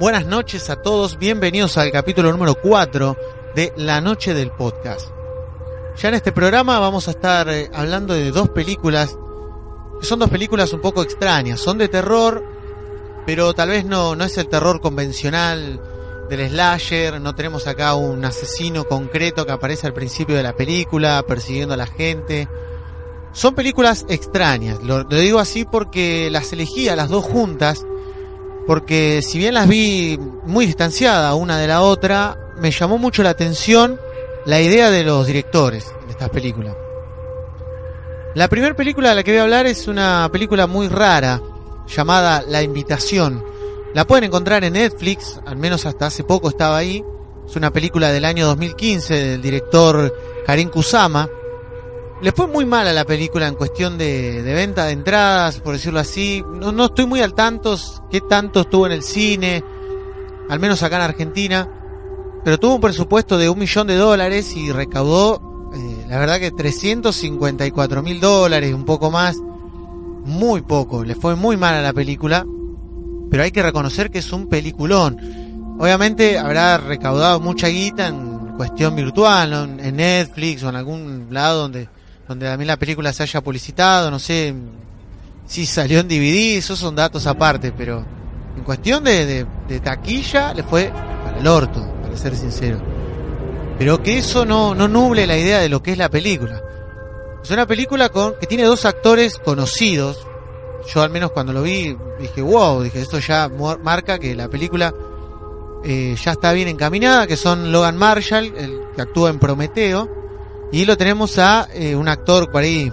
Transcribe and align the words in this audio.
Buenas 0.00 0.26
noches 0.26 0.70
a 0.70 0.82
todos, 0.82 1.18
bienvenidos 1.18 1.78
al 1.78 1.92
capítulo 1.92 2.32
número 2.32 2.56
4 2.60 3.16
de 3.54 3.72
La 3.76 4.00
Noche 4.00 4.34
del 4.34 4.50
Podcast. 4.50 5.10
Ya 5.96 6.08
en 6.08 6.16
este 6.16 6.32
programa 6.32 6.80
vamos 6.80 7.06
a 7.06 7.12
estar 7.12 7.48
eh, 7.48 7.70
hablando 7.72 8.12
de 8.12 8.32
dos 8.32 8.48
películas, 8.48 9.16
que 10.00 10.04
son 10.04 10.18
dos 10.18 10.30
películas 10.30 10.72
un 10.72 10.80
poco 10.80 11.00
extrañas, 11.00 11.60
son 11.60 11.78
de 11.78 11.86
terror, 11.86 12.44
pero 13.24 13.54
tal 13.54 13.68
vez 13.68 13.84
no, 13.84 14.16
no 14.16 14.24
es 14.24 14.36
el 14.36 14.48
terror 14.48 14.80
convencional 14.80 15.80
del 16.28 16.48
slasher, 16.48 17.20
no 17.20 17.36
tenemos 17.36 17.68
acá 17.68 17.94
un 17.94 18.24
asesino 18.24 18.88
concreto 18.88 19.46
que 19.46 19.52
aparece 19.52 19.86
al 19.86 19.94
principio 19.94 20.34
de 20.34 20.42
la 20.42 20.56
película 20.56 21.24
persiguiendo 21.24 21.74
a 21.74 21.76
la 21.78 21.86
gente. 21.86 22.48
Son 23.30 23.54
películas 23.54 24.06
extrañas, 24.08 24.82
lo, 24.82 25.04
lo 25.04 25.16
digo 25.16 25.38
así 25.38 25.64
porque 25.64 26.30
las 26.32 26.52
elegí 26.52 26.88
a 26.88 26.96
las 26.96 27.10
dos 27.10 27.24
juntas, 27.24 27.86
porque 28.66 29.20
si 29.22 29.38
bien 29.38 29.54
las 29.54 29.68
vi 29.68 30.18
muy 30.44 30.66
distanciadas 30.66 31.34
una 31.34 31.58
de 31.58 31.68
la 31.68 31.82
otra, 31.82 32.38
me 32.58 32.70
llamó 32.70 32.98
mucho 32.98 33.22
la 33.22 33.30
atención 33.30 34.00
la 34.46 34.60
idea 34.60 34.90
de 34.90 35.04
los 35.04 35.26
directores 35.26 35.92
de 36.06 36.12
estas 36.12 36.30
películas. 36.30 36.74
La 38.34 38.48
primera 38.48 38.74
película 38.74 39.10
de 39.10 39.14
la 39.14 39.22
que 39.22 39.30
voy 39.30 39.38
a 39.38 39.42
hablar 39.44 39.66
es 39.66 39.86
una 39.86 40.28
película 40.32 40.66
muy 40.66 40.88
rara, 40.88 41.40
llamada 41.86 42.42
La 42.48 42.62
Invitación. 42.62 43.44
La 43.94 44.06
pueden 44.06 44.24
encontrar 44.24 44.64
en 44.64 44.72
Netflix, 44.72 45.40
al 45.46 45.56
menos 45.56 45.86
hasta 45.86 46.06
hace 46.06 46.24
poco 46.24 46.48
estaba 46.48 46.76
ahí. 46.76 47.04
Es 47.46 47.54
una 47.54 47.72
película 47.72 48.10
del 48.10 48.24
año 48.24 48.46
2015 48.46 49.14
del 49.14 49.42
director 49.42 50.12
Karin 50.46 50.68
Kusama. 50.68 51.28
Le 52.24 52.32
fue 52.32 52.46
muy 52.46 52.64
mal 52.64 52.88
a 52.88 52.94
la 52.94 53.04
película 53.04 53.46
en 53.46 53.54
cuestión 53.54 53.98
de, 53.98 54.42
de 54.42 54.54
venta 54.54 54.86
de 54.86 54.92
entradas, 54.92 55.60
por 55.60 55.74
decirlo 55.74 56.00
así. 56.00 56.42
No, 56.54 56.72
no 56.72 56.86
estoy 56.86 57.04
muy 57.04 57.20
al 57.20 57.34
tanto 57.34 57.76
qué 58.10 58.22
tanto 58.22 58.62
estuvo 58.62 58.86
en 58.86 58.92
el 58.92 59.02
cine, 59.02 59.62
al 60.48 60.58
menos 60.58 60.82
acá 60.82 60.96
en 60.96 61.02
Argentina. 61.02 61.68
Pero 62.42 62.58
tuvo 62.58 62.76
un 62.76 62.80
presupuesto 62.80 63.36
de 63.36 63.50
un 63.50 63.58
millón 63.58 63.86
de 63.88 63.96
dólares 63.96 64.56
y 64.56 64.72
recaudó, 64.72 65.70
eh, 65.74 66.06
la 66.08 66.18
verdad 66.18 66.40
que 66.40 66.50
354 66.50 68.02
mil 68.02 68.18
dólares, 68.20 68.72
un 68.72 68.86
poco 68.86 69.10
más. 69.10 69.36
Muy 70.24 70.62
poco, 70.62 71.04
le 71.04 71.16
fue 71.16 71.36
muy 71.36 71.58
mal 71.58 71.74
a 71.74 71.82
la 71.82 71.92
película. 71.92 72.46
Pero 73.30 73.42
hay 73.42 73.50
que 73.50 73.62
reconocer 73.62 74.10
que 74.10 74.20
es 74.20 74.32
un 74.32 74.48
peliculón. 74.48 75.76
Obviamente 75.78 76.38
habrá 76.38 76.78
recaudado 76.78 77.38
mucha 77.38 77.68
guita 77.68 78.08
en 78.08 78.54
cuestión 78.56 78.96
virtual, 78.96 79.50
¿no? 79.50 79.64
en 79.64 79.96
Netflix 79.96 80.62
o 80.62 80.70
en 80.70 80.76
algún 80.76 81.26
lado 81.28 81.60
donde 81.60 81.90
donde 82.28 82.46
también 82.46 82.68
la 82.68 82.78
película 82.78 83.12
se 83.12 83.22
haya 83.22 83.40
publicitado, 83.40 84.10
no 84.10 84.18
sé 84.18 84.54
si 85.46 85.66
salió 85.66 86.00
en 86.00 86.08
DVD, 86.08 86.56
esos 86.56 86.78
son 86.78 86.94
datos 86.94 87.26
aparte, 87.26 87.72
pero 87.72 88.04
en 88.56 88.62
cuestión 88.62 89.04
de, 89.04 89.46
taquilla 89.82 90.54
le 90.54 90.62
fue 90.62 90.92
para 91.24 91.38
el 91.38 91.46
orto, 91.46 91.86
para 92.02 92.16
ser 92.16 92.36
sincero. 92.36 92.80
Pero 93.78 94.02
que 94.02 94.18
eso 94.18 94.44
no, 94.44 94.74
no 94.74 94.88
nuble 94.88 95.26
la 95.26 95.36
idea 95.36 95.58
de 95.58 95.68
lo 95.68 95.82
que 95.82 95.92
es 95.92 95.98
la 95.98 96.08
película. 96.08 96.62
Es 97.42 97.50
una 97.50 97.66
película 97.66 98.08
con, 98.08 98.34
que 98.38 98.46
tiene 98.46 98.64
dos 98.64 98.84
actores 98.84 99.38
conocidos. 99.38 100.26
Yo 100.92 101.02
al 101.02 101.10
menos 101.10 101.32
cuando 101.32 101.52
lo 101.52 101.62
vi 101.62 101.96
dije, 102.20 102.40
wow, 102.40 102.82
dije, 102.82 103.00
esto 103.00 103.18
ya 103.18 103.50
marca 103.82 104.18
que 104.18 104.34
la 104.34 104.48
película 104.48 104.94
eh, 105.84 106.16
ya 106.22 106.32
está 106.32 106.52
bien 106.52 106.68
encaminada, 106.68 107.26
que 107.26 107.36
son 107.36 107.72
Logan 107.72 107.96
Marshall, 107.98 108.54
el 108.56 108.80
que 108.94 109.02
actúa 109.02 109.30
en 109.30 109.38
Prometeo, 109.38 110.23
y 110.74 110.84
lo 110.86 110.96
tenemos 110.96 111.38
a 111.38 111.68
eh, 111.72 111.94
un 111.94 112.08
actor 112.08 112.50
por 112.50 112.62
ahí 112.62 112.92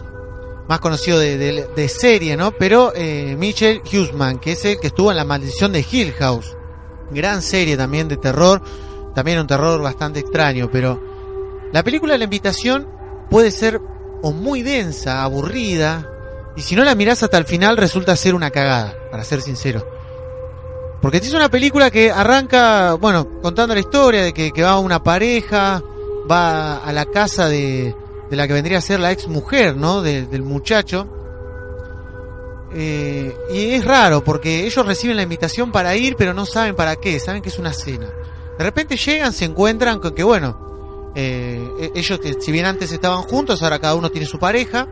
más 0.68 0.80
conocido 0.80 1.18
de, 1.18 1.68
de, 1.76 1.90
serie, 1.90 2.38
¿no? 2.38 2.52
Pero 2.52 2.94
eh, 2.96 3.36
Mitchell 3.36 3.82
Hughesman, 3.82 4.38
que 4.38 4.52
es 4.52 4.64
el 4.66 4.80
que 4.80 4.88
estuvo 4.88 5.10
en 5.10 5.18
La 5.18 5.26
Maldición 5.26 5.72
de 5.72 5.84
Hill 5.92 6.14
House. 6.20 6.56
Gran 7.10 7.42
serie 7.42 7.76
también 7.76 8.08
de 8.08 8.18
terror. 8.18 8.62
También 9.16 9.40
un 9.40 9.48
terror 9.48 9.82
bastante 9.82 10.20
extraño, 10.20 10.70
pero 10.72 11.02
la 11.74 11.82
película 11.82 12.20
La 12.20 12.26
Invitación 12.26 12.88
puede 13.32 13.50
ser 13.50 13.82
o 14.22 14.32
muy 14.32 14.62
densa, 14.62 15.24
aburrida, 15.24 16.08
y 16.56 16.62
si 16.62 16.76
no 16.76 16.84
la 16.84 16.94
mirás 16.94 17.24
hasta 17.24 17.40
el 17.40 17.46
final 17.46 17.78
resulta 17.78 18.16
ser 18.16 18.36
una 18.36 18.52
cagada, 18.52 18.96
para 19.10 19.24
ser 19.24 19.42
sincero. 19.42 19.84
Porque 21.02 21.18
es 21.18 21.34
una 21.34 21.50
película 21.50 21.90
que 21.90 22.12
arranca, 22.12 22.94
bueno, 22.94 23.42
contando 23.42 23.74
la 23.74 23.80
historia 23.80 24.22
de 24.22 24.34
que 24.34 24.62
va 24.62 24.78
una 24.78 25.02
pareja, 25.02 25.82
va 26.30 26.78
a 26.78 26.92
la 26.94 27.06
casa 27.06 27.48
de, 27.48 27.96
de 28.30 28.38
la 28.38 28.48
que 28.48 28.54
vendría 28.54 28.78
a 28.78 28.82
ser 28.82 29.00
la 29.00 29.12
ex 29.12 29.28
mujer, 29.28 29.76
¿no? 29.76 30.02
De, 30.02 30.26
del 30.26 30.44
muchacho. 30.44 31.08
Eh, 32.74 33.36
y 33.54 33.72
es 33.74 33.84
raro 33.84 34.24
porque 34.24 34.66
ellos 34.66 34.86
reciben 34.86 35.18
la 35.18 35.24
invitación 35.24 35.72
para 35.72 35.96
ir, 35.98 36.16
pero 36.16 36.34
no 36.34 36.46
saben 36.46 36.74
para 36.74 36.96
qué, 36.96 37.20
saben 37.20 37.42
que 37.42 37.50
es 37.50 37.60
una 37.60 37.74
cena. 37.74 38.10
De 38.58 38.64
repente 38.64 38.96
llegan, 38.96 39.34
se 39.34 39.46
encuentran 39.46 40.00
con 40.00 40.16
que, 40.16 40.24
bueno, 40.24 41.12
eh, 41.14 41.92
ellos 41.94 42.20
que 42.20 42.36
si 42.40 42.52
bien 42.54 42.66
antes 42.66 42.94
estaban 42.94 43.24
juntos, 43.24 43.62
ahora 43.62 43.80
cada 43.80 43.96
uno 43.96 44.10
tiene 44.10 44.26
su 44.26 44.40
pareja. 44.40 44.88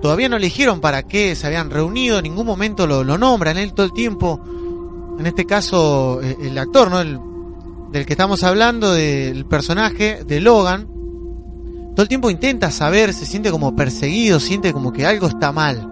Todavía 0.00 0.28
no 0.28 0.36
eligieron 0.36 0.80
para 0.80 1.02
qué 1.02 1.34
se 1.34 1.46
habían 1.46 1.70
reunido, 1.70 2.18
en 2.18 2.24
ningún 2.24 2.46
momento 2.46 2.86
lo, 2.86 3.02
lo 3.02 3.18
nombran, 3.18 3.56
él 3.58 3.74
todo 3.74 3.86
el 3.86 3.92
tiempo. 3.92 4.40
En 5.18 5.26
este 5.26 5.46
caso, 5.46 6.20
eh, 6.22 6.36
el 6.42 6.58
actor, 6.58 6.90
¿no? 6.90 7.00
El, 7.00 7.18
del 7.94 8.06
que 8.06 8.14
estamos 8.14 8.42
hablando, 8.42 8.92
del 8.92 9.46
personaje 9.46 10.24
de 10.24 10.40
Logan, 10.40 10.88
todo 11.94 12.02
el 12.02 12.08
tiempo 12.08 12.28
intenta 12.28 12.72
saber, 12.72 13.14
se 13.14 13.24
siente 13.24 13.52
como 13.52 13.76
perseguido, 13.76 14.40
siente 14.40 14.72
como 14.72 14.92
que 14.92 15.06
algo 15.06 15.28
está 15.28 15.52
mal. 15.52 15.88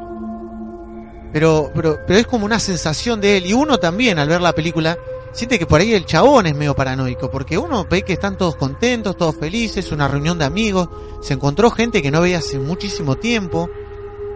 Pero, 1.32 1.70
pero, 1.72 2.00
pero 2.04 2.18
es 2.18 2.26
como 2.26 2.44
una 2.44 2.58
sensación 2.58 3.20
de 3.20 3.36
él. 3.36 3.46
Y 3.46 3.52
uno 3.52 3.78
también, 3.78 4.18
al 4.18 4.28
ver 4.28 4.40
la 4.40 4.52
película, 4.52 4.98
siente 5.32 5.60
que 5.60 5.66
por 5.66 5.80
ahí 5.80 5.94
el 5.94 6.04
chabón 6.04 6.46
es 6.46 6.56
medio 6.56 6.74
paranoico. 6.74 7.30
Porque 7.30 7.56
uno 7.56 7.86
ve 7.88 8.02
que 8.02 8.14
están 8.14 8.36
todos 8.36 8.56
contentos, 8.56 9.16
todos 9.16 9.36
felices, 9.36 9.92
una 9.92 10.08
reunión 10.08 10.38
de 10.38 10.44
amigos. 10.44 10.88
Se 11.20 11.34
encontró 11.34 11.70
gente 11.70 12.02
que 12.02 12.10
no 12.10 12.20
veía 12.20 12.38
hace 12.38 12.58
muchísimo 12.58 13.14
tiempo. 13.14 13.70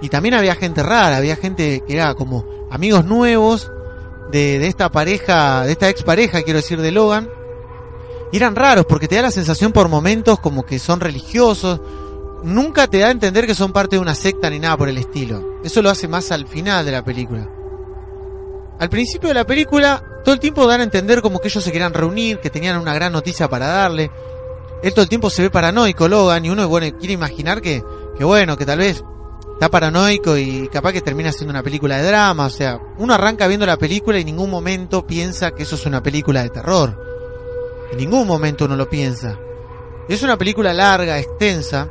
Y 0.00 0.08
también 0.08 0.34
había 0.34 0.54
gente 0.54 0.84
rara, 0.84 1.16
había 1.16 1.34
gente 1.34 1.82
que 1.84 1.94
era 1.94 2.14
como 2.14 2.44
amigos 2.70 3.04
nuevos 3.04 3.72
de, 4.30 4.60
de 4.60 4.68
esta 4.68 4.92
pareja, 4.92 5.64
de 5.64 5.72
esta 5.72 5.88
expareja, 5.88 6.42
quiero 6.42 6.60
decir, 6.60 6.80
de 6.80 6.92
Logan 6.92 7.28
y 8.32 8.36
eran 8.36 8.56
raros 8.56 8.86
porque 8.86 9.08
te 9.08 9.16
da 9.16 9.22
la 9.22 9.30
sensación 9.30 9.72
por 9.72 9.88
momentos 9.88 10.40
como 10.40 10.64
que 10.64 10.78
son 10.78 11.00
religiosos. 11.00 11.80
Nunca 12.42 12.86
te 12.86 12.98
da 12.98 13.08
a 13.08 13.12
entender 13.12 13.46
que 13.46 13.54
son 13.54 13.72
parte 13.72 13.96
de 13.96 14.02
una 14.02 14.14
secta 14.14 14.50
ni 14.50 14.58
nada 14.58 14.76
por 14.76 14.88
el 14.88 14.98
estilo. 14.98 15.58
Eso 15.64 15.82
lo 15.82 15.90
hace 15.90 16.08
más 16.08 16.30
al 16.32 16.46
final 16.46 16.84
de 16.84 16.92
la 16.92 17.04
película. 17.04 17.48
Al 18.78 18.90
principio 18.90 19.28
de 19.28 19.34
la 19.34 19.46
película, 19.46 20.02
todo 20.24 20.34
el 20.34 20.40
tiempo 20.40 20.66
dan 20.66 20.80
a 20.80 20.84
entender 20.84 21.22
como 21.22 21.38
que 21.38 21.48
ellos 21.48 21.64
se 21.64 21.72
querían 21.72 21.94
reunir, 21.94 22.40
que 22.40 22.50
tenían 22.50 22.78
una 22.78 22.94
gran 22.94 23.12
noticia 23.12 23.48
para 23.48 23.66
darle. 23.66 24.10
Él 24.82 24.92
todo 24.92 25.02
el 25.02 25.08
tiempo 25.08 25.30
se 25.30 25.42
ve 25.42 25.50
paranoico, 25.50 26.08
Logan, 26.08 26.44
y 26.44 26.50
uno 26.50 26.68
bueno, 26.68 26.94
quiere 26.98 27.14
imaginar 27.14 27.62
que, 27.62 27.82
que 28.18 28.24
bueno, 28.24 28.56
que 28.58 28.66
tal 28.66 28.78
vez 28.78 29.02
está 29.54 29.70
paranoico 29.70 30.36
y 30.36 30.68
capaz 30.68 30.92
que 30.92 31.00
termina 31.00 31.32
siendo 31.32 31.52
una 31.52 31.62
película 31.62 31.96
de 31.96 32.06
drama. 32.06 32.46
O 32.46 32.50
sea, 32.50 32.78
uno 32.98 33.14
arranca 33.14 33.46
viendo 33.46 33.64
la 33.64 33.78
película 33.78 34.18
y 34.18 34.20
en 34.20 34.26
ningún 34.26 34.50
momento 34.50 35.06
piensa 35.06 35.52
que 35.52 35.62
eso 35.62 35.76
es 35.76 35.86
una 35.86 36.02
película 36.02 36.42
de 36.42 36.50
terror. 36.50 37.05
En 37.92 37.98
ningún 37.98 38.26
momento 38.26 38.64
uno 38.64 38.76
lo 38.76 38.88
piensa. 38.88 39.38
Es 40.08 40.22
una 40.22 40.36
película 40.36 40.72
larga, 40.72 41.18
extensa, 41.18 41.88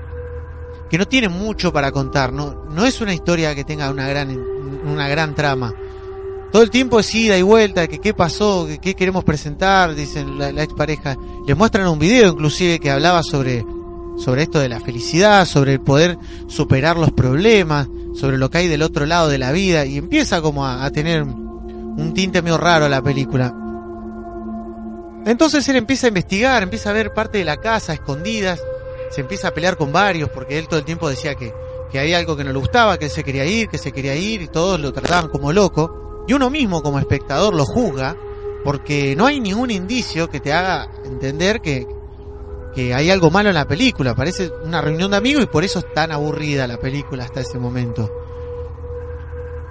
que 0.89 0.97
no 0.97 1.07
tiene 1.07 1.29
mucho 1.29 1.73
para 1.73 1.91
contar, 1.91 2.31
no, 2.31 2.65
no 2.69 2.85
es 2.85 3.01
una 3.01 3.13
historia 3.13 3.55
que 3.55 3.63
tenga 3.63 3.89
una 3.89 4.07
gran, 4.07 4.37
una 4.85 5.07
gran 5.07 5.35
trama. 5.35 5.73
Todo 6.51 6.63
el 6.63 6.69
tiempo 6.69 6.99
es 6.99 7.13
ida 7.13 7.37
y 7.37 7.41
vuelta, 7.41 7.87
que 7.87 7.99
qué 7.99 8.13
pasó, 8.13 8.65
que 8.67 8.77
qué 8.77 8.95
queremos 8.95 9.23
presentar, 9.23 9.93
dicen 9.95 10.37
la, 10.39 10.51
la 10.51 10.63
expareja. 10.63 11.17
Les 11.45 11.57
muestran 11.57 11.87
un 11.87 11.99
video 11.99 12.31
inclusive 12.31 12.79
que 12.79 12.91
hablaba 12.91 13.23
sobre, 13.23 13.65
sobre 14.17 14.43
esto 14.43 14.59
de 14.59 14.69
la 14.69 14.79
felicidad, 14.79 15.45
sobre 15.45 15.73
el 15.73 15.81
poder 15.81 16.17
superar 16.47 16.95
los 16.97 17.11
problemas, 17.11 17.89
sobre 18.13 18.37
lo 18.37 18.49
que 18.49 18.59
hay 18.59 18.67
del 18.67 18.83
otro 18.83 19.05
lado 19.05 19.27
de 19.27 19.37
la 19.37 19.51
vida, 19.51 19.85
y 19.85 19.97
empieza 19.97 20.41
como 20.41 20.65
a, 20.65 20.85
a 20.85 20.91
tener 20.91 21.23
un 21.23 22.13
tinte 22.13 22.41
medio 22.41 22.57
raro 22.57 22.87
la 22.87 23.01
película. 23.01 23.53
Entonces 25.25 25.67
él 25.69 25.75
empieza 25.75 26.05
a 26.05 26.09
investigar, 26.09 26.61
empieza 26.61 26.91
a 26.91 26.93
ver 26.93 27.13
parte 27.13 27.39
de 27.39 27.45
la 27.45 27.57
casa, 27.57 27.93
escondidas, 27.93 28.61
se 29.09 29.21
empieza 29.21 29.47
a 29.47 29.53
pelear 29.53 29.75
con 29.75 29.91
varios, 29.91 30.29
porque 30.29 30.59
él 30.59 30.67
todo 30.67 30.79
el 30.79 30.85
tiempo 30.85 31.09
decía 31.09 31.33
que, 31.33 31.51
que 31.91 31.99
había 31.99 32.19
algo 32.19 32.37
que 32.37 32.43
no 32.43 32.53
le 32.53 32.59
gustaba, 32.59 32.97
que 32.97 33.05
él 33.05 33.11
se 33.11 33.23
quería 33.23 33.45
ir, 33.45 33.67
que 33.67 33.79
se 33.79 33.91
quería 33.91 34.15
ir, 34.15 34.43
y 34.43 34.47
todos 34.47 34.79
lo 34.79 34.93
trataban 34.93 35.29
como 35.29 35.51
loco. 35.51 36.23
Y 36.27 36.33
uno 36.33 36.49
mismo 36.51 36.83
como 36.83 36.99
espectador 36.99 37.55
lo 37.55 37.65
juzga, 37.65 38.15
porque 38.63 39.15
no 39.15 39.25
hay 39.25 39.39
ningún 39.39 39.71
indicio 39.71 40.29
que 40.29 40.39
te 40.39 40.53
haga 40.53 40.89
entender 41.03 41.59
que, 41.59 41.87
que 42.75 42.93
hay 42.93 43.09
algo 43.09 43.31
malo 43.31 43.49
en 43.49 43.55
la 43.55 43.67
película. 43.67 44.15
Parece 44.15 44.51
una 44.63 44.81
reunión 44.81 45.11
de 45.11 45.17
amigos 45.17 45.43
y 45.43 45.47
por 45.47 45.63
eso 45.63 45.79
es 45.79 45.93
tan 45.93 46.11
aburrida 46.11 46.67
la 46.67 46.77
película 46.77 47.23
hasta 47.23 47.41
ese 47.41 47.57
momento. 47.57 48.24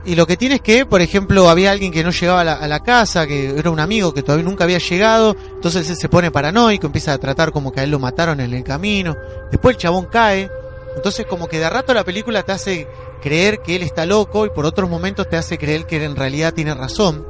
Y 0.06 0.16
lo 0.16 0.26
que 0.26 0.36
tiene 0.36 0.56
es 0.56 0.60
que, 0.60 0.84
por 0.84 1.00
ejemplo, 1.00 1.48
había 1.48 1.70
alguien 1.70 1.90
que 1.90 2.04
no 2.04 2.10
llegaba 2.10 2.42
a 2.42 2.68
la, 2.68 2.80
casa, 2.80 3.26
que 3.26 3.58
era 3.58 3.70
un 3.70 3.80
amigo 3.80 4.12
que 4.12 4.22
todavía 4.22 4.44
nunca 4.44 4.64
había 4.64 4.78
llegado, 4.78 5.34
entonces 5.54 5.88
él 5.88 5.96
se 5.96 6.10
pone 6.10 6.30
paranoico, 6.30 6.86
empieza 6.86 7.14
a 7.14 7.18
tratar 7.18 7.52
como 7.52 7.72
que 7.72 7.80
a 7.80 7.84
él 7.84 7.90
lo 7.90 7.98
mataron 7.98 8.40
en 8.40 8.52
el 8.52 8.62
camino, 8.62 9.16
después 9.50 9.76
el 9.76 9.80
chabón 9.80 10.06
cae, 10.06 10.50
entonces 10.94 11.24
como 11.26 11.48
que 11.48 11.58
de 11.58 11.70
rato 11.70 11.94
la 11.94 12.04
película 12.04 12.42
te 12.42 12.52
hace 12.52 12.86
creer 13.22 13.60
que 13.60 13.76
él 13.76 13.82
está 13.82 14.04
loco 14.04 14.44
y 14.44 14.50
por 14.50 14.66
otros 14.66 14.90
momentos 14.90 15.26
te 15.28 15.38
hace 15.38 15.56
creer 15.56 15.86
que 15.86 16.04
en 16.04 16.14
realidad 16.16 16.52
tiene 16.52 16.74
razón. 16.74 17.26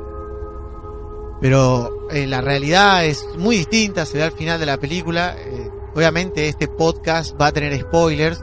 Pero 1.40 2.08
eh, 2.10 2.26
la 2.26 2.40
realidad 2.40 3.04
es 3.04 3.24
muy 3.36 3.56
distinta, 3.56 4.04
se 4.04 4.18
ve 4.18 4.24
al 4.24 4.32
final 4.32 4.58
de 4.58 4.66
la 4.66 4.78
película. 4.78 5.36
Eh, 5.38 5.70
obviamente 5.94 6.48
este 6.48 6.68
podcast 6.68 7.40
va 7.40 7.48
a 7.48 7.52
tener 7.52 7.78
spoilers. 7.80 8.42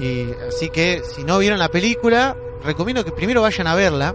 Y, 0.00 0.28
así 0.48 0.70
que 0.70 1.02
si 1.04 1.24
no 1.24 1.38
vieron 1.38 1.58
la 1.58 1.68
película, 1.68 2.36
recomiendo 2.62 3.04
que 3.04 3.12
primero 3.12 3.42
vayan 3.42 3.66
a 3.66 3.74
verla 3.74 4.14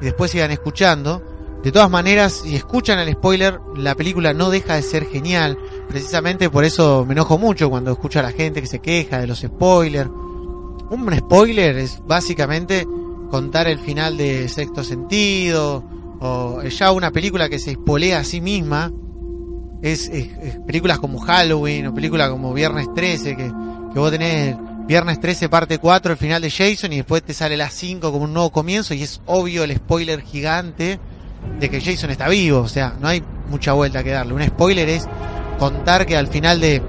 y 0.00 0.04
después 0.04 0.30
sigan 0.30 0.50
escuchando. 0.50 1.22
De 1.62 1.72
todas 1.72 1.90
maneras, 1.90 2.42
si 2.44 2.54
escuchan 2.54 3.00
el 3.00 3.12
spoiler, 3.12 3.58
la 3.76 3.96
película 3.96 4.32
no 4.32 4.50
deja 4.50 4.74
de 4.74 4.82
ser 4.82 5.06
genial. 5.06 5.58
Precisamente 5.88 6.50
por 6.50 6.64
eso 6.64 7.04
me 7.04 7.12
enojo 7.12 7.36
mucho 7.36 7.68
cuando 7.68 7.90
escucho 7.90 8.20
a 8.20 8.22
la 8.22 8.30
gente 8.30 8.60
que 8.60 8.68
se 8.68 8.78
queja 8.78 9.20
de 9.20 9.26
los 9.26 9.40
spoilers. 9.40 10.08
Un 10.90 11.12
spoiler 11.18 11.76
es 11.78 12.00
básicamente 12.06 12.86
contar 13.30 13.66
el 13.66 13.78
final 13.78 14.16
de 14.16 14.48
Sexto 14.48 14.84
Sentido, 14.84 15.84
o 16.20 16.62
ya 16.62 16.92
una 16.92 17.10
película 17.10 17.48
que 17.48 17.58
se 17.58 17.72
espolea 17.72 18.20
a 18.20 18.24
sí 18.24 18.40
misma. 18.40 18.92
Es, 19.82 20.08
es, 20.08 20.28
es 20.38 20.58
películas 20.66 20.98
como 20.98 21.18
Halloween 21.18 21.88
o 21.88 21.94
películas 21.94 22.30
como 22.30 22.52
Viernes 22.54 22.88
13, 22.94 23.36
que, 23.36 23.52
que 23.92 23.98
vos 23.98 24.10
tenés 24.10 24.56
Viernes 24.88 25.20
13 25.20 25.50
parte 25.50 25.76
4, 25.76 26.12
el 26.12 26.18
final 26.18 26.40
de 26.40 26.50
Jason, 26.50 26.90
y 26.94 26.96
después 26.96 27.22
te 27.22 27.34
sale 27.34 27.58
las 27.58 27.74
5 27.74 28.10
como 28.10 28.24
un 28.24 28.32
nuevo 28.32 28.50
comienzo, 28.50 28.94
y 28.94 29.02
es 29.02 29.20
obvio 29.26 29.62
el 29.64 29.76
spoiler 29.76 30.22
gigante 30.22 30.98
de 31.60 31.68
que 31.68 31.82
Jason 31.82 32.08
está 32.08 32.26
vivo, 32.26 32.60
o 32.60 32.68
sea, 32.68 32.94
no 32.98 33.06
hay 33.06 33.22
mucha 33.50 33.74
vuelta 33.74 34.02
que 34.02 34.12
darle. 34.12 34.32
Un 34.32 34.42
spoiler 34.46 34.88
es 34.88 35.06
contar 35.58 36.06
que 36.06 36.16
al 36.16 36.28
final 36.28 36.58
de, 36.62 36.80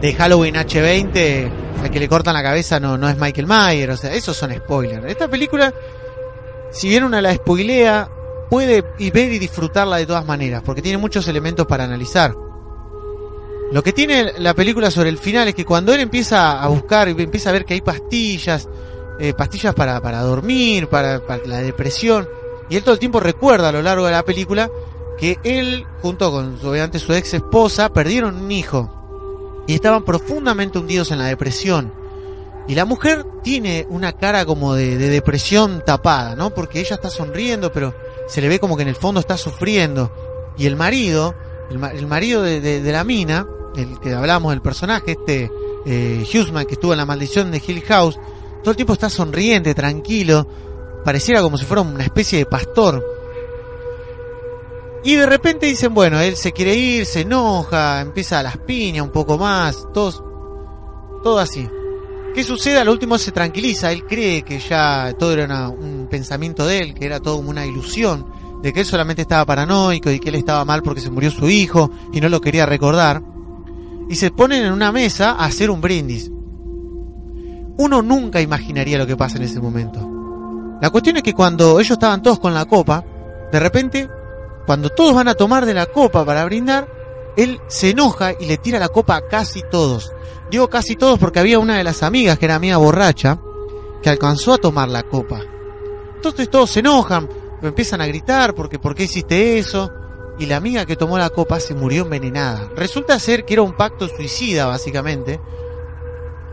de 0.00 0.14
Halloween 0.14 0.56
H20, 0.56 1.50
al 1.84 1.90
que 1.92 2.00
le 2.00 2.08
cortan 2.08 2.34
la 2.34 2.42
cabeza 2.42 2.80
no, 2.80 2.98
no 2.98 3.08
es 3.08 3.16
Michael 3.16 3.46
Myers, 3.46 3.94
o 3.94 3.96
sea, 3.96 4.12
esos 4.12 4.36
son 4.36 4.52
spoilers. 4.52 5.04
Esta 5.06 5.28
película, 5.28 5.72
si 6.72 6.88
bien 6.88 7.04
una 7.04 7.22
la 7.22 7.32
spoilea, 7.32 8.08
puede 8.50 8.82
y 8.98 9.12
ver 9.12 9.32
y 9.32 9.38
disfrutarla 9.38 9.98
de 9.98 10.06
todas 10.06 10.26
maneras, 10.26 10.62
porque 10.66 10.82
tiene 10.82 10.98
muchos 10.98 11.28
elementos 11.28 11.68
para 11.68 11.84
analizar. 11.84 12.34
Lo 13.72 13.82
que 13.82 13.92
tiene 13.92 14.34
la 14.38 14.54
película 14.54 14.90
sobre 14.90 15.08
el 15.08 15.16
final 15.16 15.48
es 15.48 15.54
que 15.54 15.64
cuando 15.64 15.94
él 15.94 16.00
empieza 16.00 16.62
a 16.62 16.68
buscar 16.68 17.08
y 17.08 17.12
empieza 17.12 17.48
a 17.48 17.52
ver 17.52 17.64
que 17.64 17.72
hay 17.72 17.80
pastillas, 17.80 18.68
eh, 19.18 19.32
pastillas 19.32 19.74
para, 19.74 20.00
para 20.02 20.20
dormir, 20.20 20.88
para, 20.88 21.22
la 21.46 21.58
depresión, 21.58 22.28
y 22.68 22.76
él 22.76 22.82
todo 22.82 22.92
el 22.92 23.00
tiempo 23.00 23.18
recuerda 23.18 23.70
a 23.70 23.72
lo 23.72 23.80
largo 23.80 24.04
de 24.04 24.12
la 24.12 24.24
película 24.24 24.70
que 25.18 25.38
él, 25.42 25.86
junto 26.02 26.30
con 26.30 26.58
obviamente 26.62 26.98
su 26.98 27.14
ex 27.14 27.32
esposa, 27.34 27.90
perdieron 27.92 28.36
un 28.36 28.50
hijo 28.50 29.64
y 29.66 29.74
estaban 29.74 30.04
profundamente 30.04 30.78
hundidos 30.78 31.10
en 31.10 31.18
la 31.18 31.26
depresión. 31.26 31.94
Y 32.68 32.74
la 32.74 32.84
mujer 32.84 33.24
tiene 33.42 33.86
una 33.88 34.12
cara 34.12 34.44
como 34.44 34.74
de, 34.74 34.98
de 34.98 35.08
depresión 35.08 35.82
tapada, 35.84 36.36
¿no? 36.36 36.50
Porque 36.50 36.80
ella 36.80 36.94
está 36.94 37.08
sonriendo, 37.10 37.72
pero 37.72 37.94
se 38.28 38.40
le 38.40 38.48
ve 38.48 38.60
como 38.60 38.76
que 38.76 38.82
en 38.82 38.88
el 38.88 38.96
fondo 38.96 39.18
está 39.18 39.36
sufriendo. 39.36 40.12
Y 40.56 40.66
el 40.66 40.76
marido, 40.76 41.34
el, 41.70 41.82
el 41.98 42.06
marido 42.06 42.42
de, 42.42 42.60
de, 42.60 42.92
la 42.92 43.02
mina, 43.02 43.46
el 43.76 43.98
que 44.00 44.12
hablamos 44.12 44.52
del 44.52 44.62
personaje, 44.62 45.12
este 45.12 45.50
eh, 45.86 46.24
Hughesman 46.32 46.66
que 46.66 46.74
estuvo 46.74 46.92
en 46.92 46.98
la 46.98 47.06
maldición 47.06 47.50
de 47.50 47.62
Hill 47.66 47.82
House, 47.82 48.18
todo 48.62 48.70
el 48.70 48.76
tiempo 48.76 48.92
está 48.92 49.10
sonriente, 49.10 49.74
tranquilo, 49.74 50.46
pareciera 51.04 51.42
como 51.42 51.58
si 51.58 51.64
fuera 51.64 51.82
una 51.82 52.04
especie 52.04 52.38
de 52.38 52.46
pastor. 52.46 53.04
Y 55.04 55.16
de 55.16 55.26
repente 55.26 55.66
dicen, 55.66 55.92
bueno, 55.92 56.20
él 56.20 56.36
se 56.36 56.52
quiere 56.52 56.76
ir, 56.76 57.06
se 57.06 57.22
enoja, 57.22 58.00
empieza 58.00 58.38
a 58.38 58.42
las 58.42 58.56
piñas 58.58 59.04
un 59.04 59.10
poco 59.10 59.36
más, 59.36 59.88
todo, 59.92 61.20
todo 61.24 61.38
así. 61.40 61.68
¿Qué 62.34 62.44
sucede? 62.44 62.78
Al 62.78 62.88
último 62.88 63.18
se 63.18 63.32
tranquiliza, 63.32 63.90
él 63.90 64.04
cree 64.06 64.42
que 64.42 64.60
ya 64.60 65.12
todo 65.18 65.32
era 65.32 65.68
un 65.68 66.06
pensamiento 66.08 66.64
de 66.64 66.78
él, 66.78 66.94
que 66.94 67.04
era 67.04 67.20
todo 67.20 67.36
una 67.36 67.66
ilusión, 67.66 68.26
de 68.62 68.72
que 68.72 68.80
él 68.80 68.86
solamente 68.86 69.22
estaba 69.22 69.44
paranoico 69.44 70.10
y 70.10 70.20
que 70.20 70.28
él 70.28 70.36
estaba 70.36 70.64
mal 70.64 70.82
porque 70.82 71.00
se 71.00 71.10
murió 71.10 71.30
su 71.32 71.48
hijo 71.50 71.90
y 72.12 72.20
no 72.20 72.28
lo 72.28 72.40
quería 72.40 72.64
recordar. 72.64 73.22
Y 74.12 74.16
se 74.16 74.30
ponen 74.30 74.66
en 74.66 74.74
una 74.74 74.92
mesa 74.92 75.30
a 75.30 75.46
hacer 75.46 75.70
un 75.70 75.80
brindis. 75.80 76.30
Uno 77.78 78.02
nunca 78.02 78.42
imaginaría 78.42 78.98
lo 78.98 79.06
que 79.06 79.16
pasa 79.16 79.38
en 79.38 79.44
ese 79.44 79.58
momento. 79.58 80.06
La 80.82 80.90
cuestión 80.90 81.16
es 81.16 81.22
que 81.22 81.32
cuando 81.32 81.80
ellos 81.80 81.92
estaban 81.92 82.20
todos 82.20 82.38
con 82.38 82.52
la 82.52 82.66
copa, 82.66 83.02
de 83.50 83.58
repente, 83.58 84.10
cuando 84.66 84.90
todos 84.90 85.14
van 85.14 85.28
a 85.28 85.34
tomar 85.34 85.64
de 85.64 85.72
la 85.72 85.86
copa 85.86 86.26
para 86.26 86.44
brindar, 86.44 86.86
él 87.38 87.58
se 87.68 87.88
enoja 87.88 88.34
y 88.38 88.44
le 88.44 88.58
tira 88.58 88.78
la 88.78 88.90
copa 88.90 89.16
a 89.16 89.26
casi 89.26 89.62
todos. 89.70 90.12
Digo 90.50 90.68
casi 90.68 90.94
todos 90.94 91.18
porque 91.18 91.40
había 91.40 91.58
una 91.58 91.78
de 91.78 91.84
las 91.84 92.02
amigas 92.02 92.38
que 92.38 92.44
era 92.44 92.56
amiga 92.56 92.76
borracha 92.76 93.40
que 94.02 94.10
alcanzó 94.10 94.52
a 94.52 94.58
tomar 94.58 94.90
la 94.90 95.04
copa. 95.04 95.40
Entonces 96.16 96.50
todos 96.50 96.68
se 96.68 96.80
enojan, 96.80 97.30
empiezan 97.62 98.02
a 98.02 98.06
gritar 98.06 98.54
porque 98.54 98.78
¿por 98.78 98.94
qué 98.94 99.04
hiciste 99.04 99.58
eso? 99.58 99.90
Y 100.38 100.46
la 100.46 100.56
amiga 100.56 100.86
que 100.86 100.96
tomó 100.96 101.18
la 101.18 101.30
copa 101.30 101.60
se 101.60 101.74
murió 101.74 102.02
envenenada. 102.02 102.70
Resulta 102.74 103.18
ser 103.18 103.44
que 103.44 103.54
era 103.54 103.62
un 103.62 103.76
pacto 103.76 104.08
suicida 104.08 104.66
básicamente, 104.66 105.40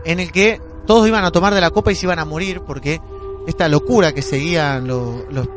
en 0.04 0.20
el 0.20 0.32
que 0.32 0.60
todos 0.86 1.06
iban 1.06 1.24
a 1.24 1.30
tomar 1.30 1.54
de 1.54 1.60
la 1.60 1.70
copa 1.70 1.92
y 1.92 1.94
se 1.94 2.06
iban 2.06 2.18
a 2.18 2.24
morir 2.24 2.62
porque 2.66 3.00
esta 3.46 3.68
locura 3.68 4.12
que 4.12 4.22
seguían 4.22 4.86
los, 4.86 5.24
los 5.30 5.48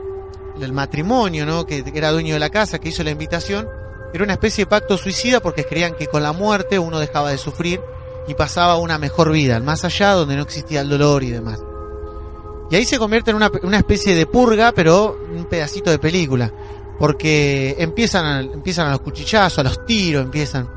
el 0.61 0.73
matrimonio, 0.73 1.45
¿no? 1.45 1.65
Que 1.65 1.83
era 1.93 2.11
dueño 2.11 2.33
de 2.33 2.39
la 2.39 2.49
casa, 2.49 2.79
que 2.79 2.89
hizo 2.89 3.03
la 3.03 3.11
invitación, 3.11 3.67
era 4.13 4.23
una 4.23 4.33
especie 4.33 4.65
de 4.65 4.69
pacto 4.69 4.97
suicida 4.97 5.39
porque 5.39 5.65
creían 5.65 5.95
que 5.95 6.07
con 6.07 6.21
la 6.21 6.33
muerte 6.33 6.77
uno 6.77 6.99
dejaba 6.99 7.31
de 7.31 7.37
sufrir 7.37 7.81
y 8.27 8.35
pasaba 8.35 8.77
una 8.77 8.97
mejor 8.97 9.31
vida, 9.31 9.55
al 9.55 9.63
más 9.63 9.83
allá 9.83 10.11
donde 10.11 10.35
no 10.35 10.43
existía 10.43 10.81
el 10.81 10.89
dolor 10.89 11.23
y 11.23 11.31
demás. 11.31 11.59
Y 12.69 12.75
ahí 12.75 12.85
se 12.85 12.97
convierte 12.97 13.31
en 13.31 13.37
una, 13.37 13.51
una 13.63 13.77
especie 13.77 14.15
de 14.15 14.25
purga, 14.25 14.71
pero 14.71 15.17
un 15.31 15.45
pedacito 15.45 15.89
de 15.89 15.99
película, 15.99 16.51
porque 16.99 17.75
empiezan 17.79 18.25
a, 18.25 18.39
empiezan 18.39 18.87
a 18.87 18.91
los 18.91 19.01
cuchillazos, 19.01 19.59
a 19.59 19.63
los 19.63 19.85
tiros, 19.85 20.23
empiezan, 20.23 20.69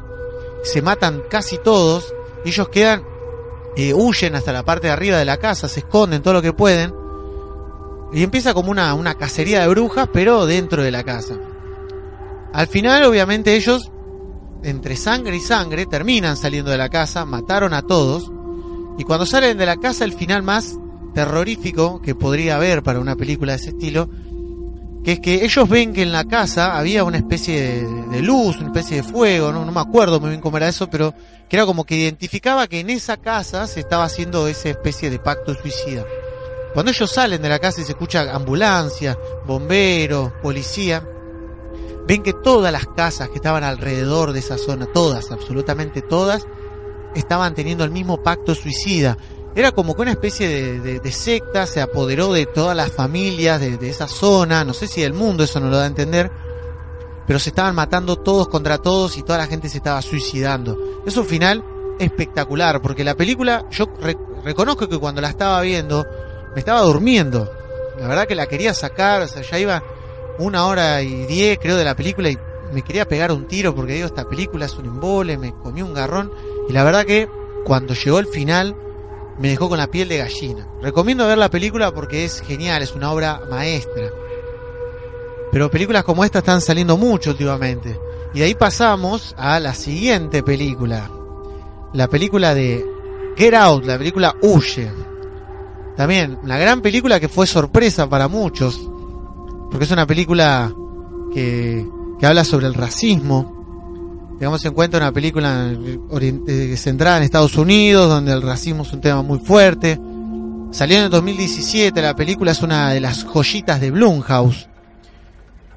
se 0.63 0.83
matan 0.83 1.23
casi 1.29 1.59
todos, 1.59 2.15
ellos 2.45 2.69
quedan, 2.69 3.05
eh, 3.77 3.93
huyen 3.95 4.35
hasta 4.35 4.53
la 4.53 4.65
parte 4.65 4.87
de 4.87 4.93
arriba 4.93 5.19
de 5.19 5.25
la 5.25 5.37
casa, 5.37 5.69
se 5.69 5.81
esconden 5.81 6.23
todo 6.23 6.35
lo 6.35 6.43
que 6.43 6.53
pueden, 6.53 6.95
y 8.13 8.23
empieza 8.23 8.55
como 8.55 8.71
una, 8.71 8.95
una 8.95 9.15
cacería 9.15 9.61
de 9.61 9.69
brujas, 9.69 10.09
pero 10.13 10.47
dentro 10.47 10.83
de 10.83 10.91
la 10.91 11.05
casa. 11.05 11.35
Al 12.53 12.69
final, 12.69 13.05
obviamente, 13.05 13.55
ellos, 13.55 13.91
entre 14.63 14.97
sangre 14.97 15.37
y 15.37 15.41
sangre, 15.41 15.87
terminan 15.87 16.37
saliendo 16.37 16.71
de 16.71 16.79
la 16.79 16.89
casa, 16.89 17.25
mataron 17.25 17.75
a 17.75 17.83
todos, 17.83 18.31
y 18.99 19.05
cuando 19.05 19.27
salen 19.27 19.59
de 19.59 19.67
la 19.67 19.77
casa, 19.77 20.05
el 20.05 20.15
final 20.15 20.43
más 20.43 20.79
terrorífico 21.15 22.01
que 22.01 22.15
podría 22.15 22.57
haber 22.57 22.83
para 22.83 23.01
una 23.01 23.17
película 23.17 23.53
de 23.53 23.57
ese 23.57 23.71
estilo, 23.71 24.09
que 25.07 25.13
es 25.13 25.21
que 25.21 25.45
ellos 25.45 25.69
ven 25.69 25.93
que 25.93 26.03
en 26.03 26.11
la 26.11 26.25
casa 26.25 26.77
había 26.77 27.05
una 27.05 27.19
especie 27.19 27.85
de, 28.11 28.23
luz, 28.23 28.57
una 28.57 28.67
especie 28.67 28.97
de 28.97 29.03
fuego, 29.05 29.53
¿no? 29.53 29.65
no 29.65 29.71
me 29.71 29.81
acuerdo 29.81 30.19
muy 30.19 30.31
bien 30.31 30.41
cómo 30.41 30.57
era 30.57 30.67
eso, 30.67 30.91
pero 30.91 31.15
que 31.49 31.55
era 31.55 31.65
como 31.65 31.85
que 31.85 31.95
identificaba 31.95 32.67
que 32.67 32.81
en 32.81 32.91
esa 32.91 33.17
casa 33.17 33.69
se 33.69 33.79
estaba 33.79 34.03
haciendo 34.03 34.49
esa 34.49 34.69
especie 34.69 35.09
de 35.09 35.21
pacto 35.21 35.55
suicida. 35.55 36.05
Cuando 36.75 36.91
ellos 36.91 37.09
salen 37.09 37.41
de 37.41 37.49
la 37.49 37.61
casa 37.61 37.83
y 37.83 37.85
se 37.85 37.93
escucha 37.93 38.35
ambulancia, 38.35 39.17
bomberos, 39.47 40.33
policía, 40.43 41.09
ven 42.09 42.25
que 42.25 42.33
todas 42.33 42.73
las 42.73 42.87
casas 42.89 43.29
que 43.29 43.37
estaban 43.37 43.63
alrededor 43.63 44.33
de 44.33 44.41
esa 44.41 44.59
zona, 44.59 44.87
todas, 44.87 45.31
absolutamente 45.31 46.03
todas, 46.03 46.49
estaban 47.15 47.55
teniendo 47.55 47.85
el 47.85 47.93
mismo 47.93 48.25
pacto 48.25 48.57
suicida. 48.57 49.17
Era 49.57 49.73
como 49.73 49.97
que 49.97 50.03
una 50.03 50.11
especie 50.11 50.81
de, 50.81 51.13
secta 51.13 51.67
se 51.67 51.81
apoderó 51.81 52.31
de 52.35 52.45
todas 52.45 52.77
las 52.77 52.93
familias 52.93 53.59
de, 53.59 53.79
de, 53.79 53.89
esa 53.89 54.07
zona, 54.07 54.65
no 54.65 54.75
sé 54.75 54.87
si 54.87 55.01
del 55.01 55.15
mundo, 55.15 55.45
eso 55.45 55.61
no 55.61 55.71
lo 55.71 55.79
da 55.79 55.85
a 55.85 55.87
entender, 55.87 56.31
pero 57.27 57.39
se 57.39 57.49
estaban 57.49 57.75
matando 57.75 58.17
todos 58.17 58.49
contra 58.49 58.77
todos 58.77 59.17
y 59.17 59.23
toda 59.23 59.39
la 59.39 59.47
gente 59.47 59.71
se 59.71 59.79
estaba 59.79 60.03
suicidando. 60.03 60.79
Es 61.07 61.17
un 61.17 61.25
final 61.25 61.65
espectacular, 61.99 62.83
porque 62.83 63.03
la 63.03 63.15
película, 63.15 63.65
yo 63.71 63.87
re, 63.99 64.15
reconozco 64.45 64.91
que 64.91 64.99
cuando 64.99 65.23
la 65.23 65.31
estaba 65.31 65.59
viendo, 65.63 66.07
me 66.53 66.61
estaba 66.61 66.83
durmiendo. 66.83 67.51
La 67.99 68.09
verdad 68.09 68.27
que 68.27 68.35
la 68.35 68.47
quería 68.47 68.75
sacar, 68.75 69.23
o 69.23 69.27
sea, 69.29 69.41
ya 69.41 69.59
iba 69.59 69.83
una 70.39 70.67
hora 70.67 71.01
y 71.01 71.25
diez 71.25 71.59
creo 71.59 71.77
de 71.77 71.85
la 71.85 71.97
película 71.97 72.29
y 72.29 72.39
me 72.75 72.83
quería 72.83 73.09
pegar 73.09 73.33
un 73.33 73.47
tiro 73.47 73.75
porque 73.75 73.95
digo, 73.95 74.07
esta 74.07 74.29
película 74.29 74.67
es 74.67 74.75
un 74.75 74.85
embole, 74.85 75.39
me 75.39 75.55
comí 75.55 75.81
un 75.81 75.95
garrón. 75.95 76.31
Y 76.69 76.75
la 76.75 76.85
verdad 76.85 77.07
que 77.07 77.27
cuando 77.65 77.95
llegó 77.95 78.19
el 78.19 78.27
final 78.27 78.77
me 79.39 79.49
dejó 79.49 79.69
con 79.69 79.79
la 79.79 79.89
piel 79.89 80.09
de 80.09 80.19
gallina. 80.19 80.67
Recomiendo 80.83 81.27
ver 81.27 81.39
la 81.39 81.51
película 81.51 81.93
porque 81.93 82.25
es 82.25 82.41
genial, 82.41 82.83
es 82.83 82.95
una 82.95 83.13
obra 83.13 83.43
maestra. 83.51 84.11
Pero 85.53 85.71
películas 85.71 86.05
como 86.05 86.25
esta 86.25 86.39
están 86.39 86.61
saliendo 86.61 86.97
mucho 86.97 87.31
últimamente. 87.31 87.99
Y 88.35 88.41
de 88.41 88.45
ahí 88.47 88.55
pasamos 88.55 89.35
a 89.39 89.61
la 89.61 89.75
siguiente 89.75 90.43
película. 90.43 91.11
La 91.93 92.09
película 92.09 92.55
de 92.55 92.85
Get 93.37 93.55
Out, 93.55 93.85
la 93.85 93.99
película 93.99 94.35
Huye. 94.43 94.91
También, 95.97 96.39
una 96.43 96.59
gran 96.59 96.83
película 96.83 97.21
que 97.21 97.29
fue 97.29 97.47
sorpresa 97.47 98.09
para 98.09 98.29
muchos. 98.29 98.79
Porque 99.71 99.85
es 99.85 99.91
una 99.91 100.07
película 100.07 100.75
que, 101.33 101.87
que 102.19 102.27
habla 102.27 102.45
sobre 102.45 102.67
el 102.67 102.75
racismo. 102.75 103.56
Tengamos 104.39 104.63
en 104.67 104.75
cuenta 104.75 104.99
una 104.99 105.13
película 105.13 105.73
eh, 106.21 106.77
centrada 106.77 107.17
en 107.17 107.23
Estados 107.23 107.57
Unidos, 107.57 108.09
donde 108.09 108.33
el 108.33 108.43
racismo 108.43 108.83
es 108.83 108.93
un 108.93 109.01
tema 109.01 109.23
muy 109.23 109.39
fuerte. 109.39 109.99
Salió 110.73 110.99
en 110.99 111.05
el 111.05 111.11
2017, 111.11 112.03
la 112.03 112.15
película 112.15 112.53
es 112.53 112.61
una 112.61 112.93
de 112.93 113.01
las 113.01 113.25
joyitas 113.25 113.81
de 113.81 113.91
Blumhouse. 113.91 114.69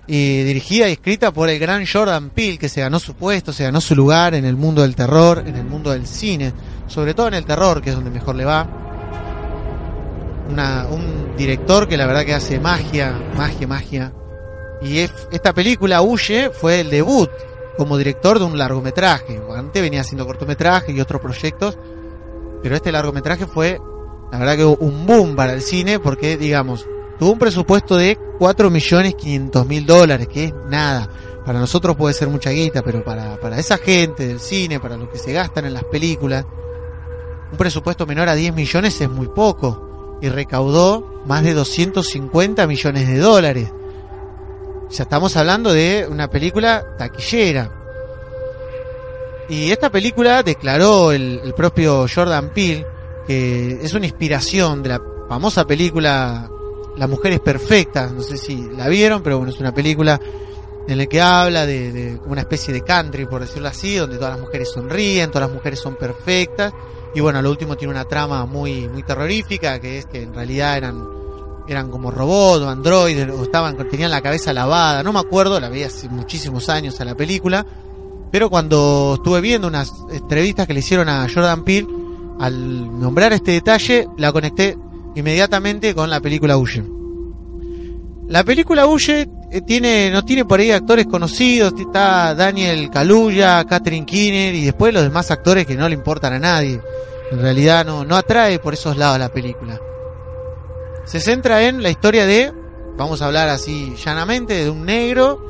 Y 0.07 0.43
dirigida 0.43 0.89
y 0.89 0.93
escrita 0.93 1.31
por 1.31 1.47
el 1.47 1.57
gran 1.57 1.85
Jordan 1.85 2.31
Peele, 2.31 2.57
que 2.57 2.67
se 2.67 2.81
ganó 2.81 2.99
su 2.99 3.13
puesto, 3.13 3.53
se 3.53 3.63
ganó 3.63 3.79
su 3.79 3.95
lugar 3.95 4.33
en 4.33 4.43
el 4.43 4.57
mundo 4.57 4.81
del 4.81 4.95
terror, 4.95 5.43
en 5.45 5.55
el 5.55 5.65
mundo 5.65 5.91
del 5.91 6.05
cine, 6.05 6.51
sobre 6.87 7.13
todo 7.13 7.29
en 7.29 7.35
el 7.35 7.45
terror, 7.45 7.81
que 7.81 7.91
es 7.91 7.95
donde 7.95 8.09
mejor 8.09 8.35
le 8.35 8.43
va. 8.43 8.67
Un 10.49 11.35
director 11.37 11.87
que 11.87 11.95
la 11.95 12.07
verdad 12.07 12.25
que 12.25 12.33
hace 12.33 12.59
magia, 12.59 13.17
magia, 13.37 13.67
magia. 13.67 14.13
Y 14.81 14.97
esta 14.97 15.53
película, 15.53 16.01
Huye, 16.01 16.49
fue 16.49 16.81
el 16.81 16.89
debut 16.89 17.29
como 17.77 17.97
director 17.97 18.39
de 18.39 18.45
un 18.45 18.57
largometraje. 18.57 19.41
Antes 19.55 19.81
venía 19.81 20.01
haciendo 20.01 20.25
cortometrajes 20.25 20.95
y 20.95 21.01
otros 21.01 21.21
proyectos, 21.21 21.77
pero 22.61 22.75
este 22.75 22.91
largometraje 22.91 23.45
fue, 23.45 23.79
la 24.31 24.39
verdad 24.39 24.57
que 24.57 24.65
un 24.65 25.05
boom 25.05 25.35
para 25.35 25.53
el 25.53 25.61
cine 25.61 25.99
porque, 25.99 26.37
digamos, 26.37 26.85
tuvo 27.17 27.31
un 27.31 27.39
presupuesto 27.39 27.95
de 27.95 28.17
4 28.37 28.69
millones 28.69 29.15
500 29.15 29.67
mil 29.67 29.85
dólares, 29.85 30.27
que 30.27 30.45
es 30.45 30.53
nada. 30.69 31.09
Para 31.45 31.59
nosotros 31.59 31.95
puede 31.95 32.13
ser 32.13 32.27
mucha 32.27 32.51
guita, 32.51 32.81
pero 32.81 33.03
para, 33.03 33.39
para 33.39 33.59
esa 33.59 33.77
gente 33.77 34.27
del 34.27 34.39
cine, 34.39 34.79
para 34.79 34.97
lo 34.97 35.09
que 35.09 35.17
se 35.17 35.33
gastan 35.33 35.65
en 35.65 35.73
las 35.73 35.83
películas, 35.85 36.45
un 37.51 37.57
presupuesto 37.57 38.05
menor 38.05 38.29
a 38.29 38.35
10 38.35 38.53
millones 38.53 38.99
es 39.01 39.09
muy 39.09 39.27
poco. 39.27 40.17
Y 40.21 40.29
recaudó 40.29 41.23
más 41.25 41.43
de 41.43 41.53
250 41.53 42.67
millones 42.67 43.07
de 43.07 43.17
dólares. 43.17 43.71
Ya 44.91 45.03
estamos 45.03 45.37
hablando 45.37 45.71
de 45.71 46.07
una 46.09 46.29
película 46.29 46.83
taquillera. 46.97 47.71
Y 49.47 49.71
esta 49.71 49.91
película 49.91 50.41
declaró 50.41 51.11
el, 51.11 51.53
propio 51.55 52.05
Jordan 52.13 52.49
Peele 52.53 52.85
que 53.27 53.79
es 53.83 53.93
una 53.93 54.07
inspiración 54.07 54.81
de 54.81 54.89
la 54.89 55.01
famosa 55.27 55.65
película 55.65 56.49
La 56.97 57.07
mujer 57.07 57.33
es 57.33 57.39
perfecta. 57.39 58.07
No 58.07 58.23
sé 58.23 58.37
si 58.37 58.67
la 58.75 58.87
vieron, 58.87 59.21
pero 59.21 59.37
bueno, 59.37 59.53
es 59.53 59.59
una 59.59 59.73
película 59.73 60.19
en 60.87 60.97
la 60.97 61.05
que 61.05 61.21
habla 61.21 61.67
de, 61.67 61.91
de 61.91 62.19
una 62.25 62.41
especie 62.41 62.73
de 62.73 62.81
country, 62.81 63.27
por 63.27 63.41
decirlo 63.41 63.67
así, 63.67 63.95
donde 63.95 64.17
todas 64.17 64.33
las 64.33 64.41
mujeres 64.41 64.71
sonríen, 64.71 65.29
todas 65.29 65.47
las 65.47 65.55
mujeres 65.55 65.79
son 65.79 65.97
perfectas. 65.97 66.73
Y 67.13 67.19
bueno, 67.19 67.43
lo 67.43 67.51
último 67.51 67.77
tiene 67.77 67.93
una 67.93 68.05
trama 68.05 68.45
muy, 68.47 68.89
muy 68.89 69.03
terrorífica, 69.03 69.79
que 69.79 69.99
es 69.99 70.07
que 70.07 70.23
en 70.23 70.33
realidad 70.33 70.77
eran 70.77 71.19
eran 71.73 71.89
como 71.89 72.11
robots 72.11 72.63
o 72.63 72.69
androides 72.69 73.29
o 73.29 73.43
estaban 73.43 73.77
tenían 73.89 74.11
la 74.11 74.21
cabeza 74.21 74.53
lavada, 74.53 75.03
no 75.03 75.13
me 75.13 75.19
acuerdo, 75.19 75.59
la 75.59 75.69
vi 75.69 75.83
hace 75.83 76.09
muchísimos 76.09 76.69
años 76.69 76.99
a 77.01 77.05
la 77.05 77.15
película, 77.15 77.65
pero 78.31 78.49
cuando 78.49 79.15
estuve 79.15 79.41
viendo 79.41 79.67
unas 79.67 79.93
entrevistas 80.11 80.67
que 80.67 80.73
le 80.73 80.79
hicieron 80.79 81.09
a 81.09 81.27
Jordan 81.33 81.63
Peele, 81.63 81.87
al 82.39 82.99
nombrar 82.99 83.33
este 83.33 83.51
detalle, 83.51 84.07
la 84.17 84.31
conecté 84.31 84.77
inmediatamente 85.15 85.93
con 85.93 86.09
la 86.09 86.19
película 86.19 86.57
Huye. 86.57 86.83
La 88.27 88.43
película 88.43 88.85
Huye 88.85 89.27
eh, 89.51 89.61
tiene, 89.61 90.11
no 90.11 90.23
tiene 90.23 90.45
por 90.45 90.59
ahí 90.59 90.71
actores 90.71 91.07
conocidos, 91.07 91.73
está 91.79 92.35
Daniel 92.35 92.89
Kaluuya, 92.91 93.65
Catherine 93.65 94.05
Keener 94.05 94.53
y 94.53 94.65
después 94.65 94.93
los 94.93 95.03
demás 95.03 95.31
actores 95.31 95.65
que 95.65 95.75
no 95.75 95.89
le 95.89 95.95
importan 95.95 96.33
a 96.33 96.39
nadie. 96.39 96.79
En 97.31 97.41
realidad 97.41 97.85
no, 97.85 98.05
no 98.05 98.15
atrae 98.15 98.59
por 98.59 98.73
esos 98.73 98.97
lados 98.97 99.19
la 99.19 99.29
película 99.29 99.79
se 101.09 101.19
centra 101.19 101.63
en 101.63 101.81
la 101.81 101.89
historia 101.89 102.27
de, 102.27 102.53
vamos 102.95 103.23
a 103.23 103.25
hablar 103.25 103.49
así 103.49 103.95
llanamente, 103.95 104.53
de 104.63 104.69
un 104.69 104.85
negro, 104.85 105.41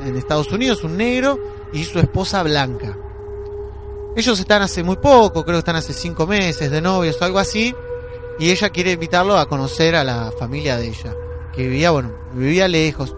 en 0.00 0.16
Estados 0.16 0.50
Unidos, 0.50 0.82
un 0.82 0.96
negro 0.96 1.38
y 1.74 1.84
su 1.84 1.98
esposa 1.98 2.42
blanca. 2.42 2.96
Ellos 4.16 4.40
están 4.40 4.62
hace 4.62 4.82
muy 4.82 4.96
poco, 4.96 5.44
creo 5.44 5.56
que 5.56 5.58
están 5.58 5.76
hace 5.76 5.92
cinco 5.92 6.26
meses 6.26 6.70
de 6.70 6.80
novios 6.80 7.20
o 7.20 7.24
algo 7.26 7.38
así, 7.38 7.74
y 8.38 8.50
ella 8.50 8.70
quiere 8.70 8.92
invitarlo 8.92 9.36
a 9.36 9.46
conocer 9.46 9.94
a 9.94 10.04
la 10.04 10.32
familia 10.38 10.78
de 10.78 10.86
ella, 10.86 11.14
que 11.54 11.64
vivía, 11.64 11.90
bueno, 11.90 12.10
vivía 12.32 12.66
lejos. 12.66 13.14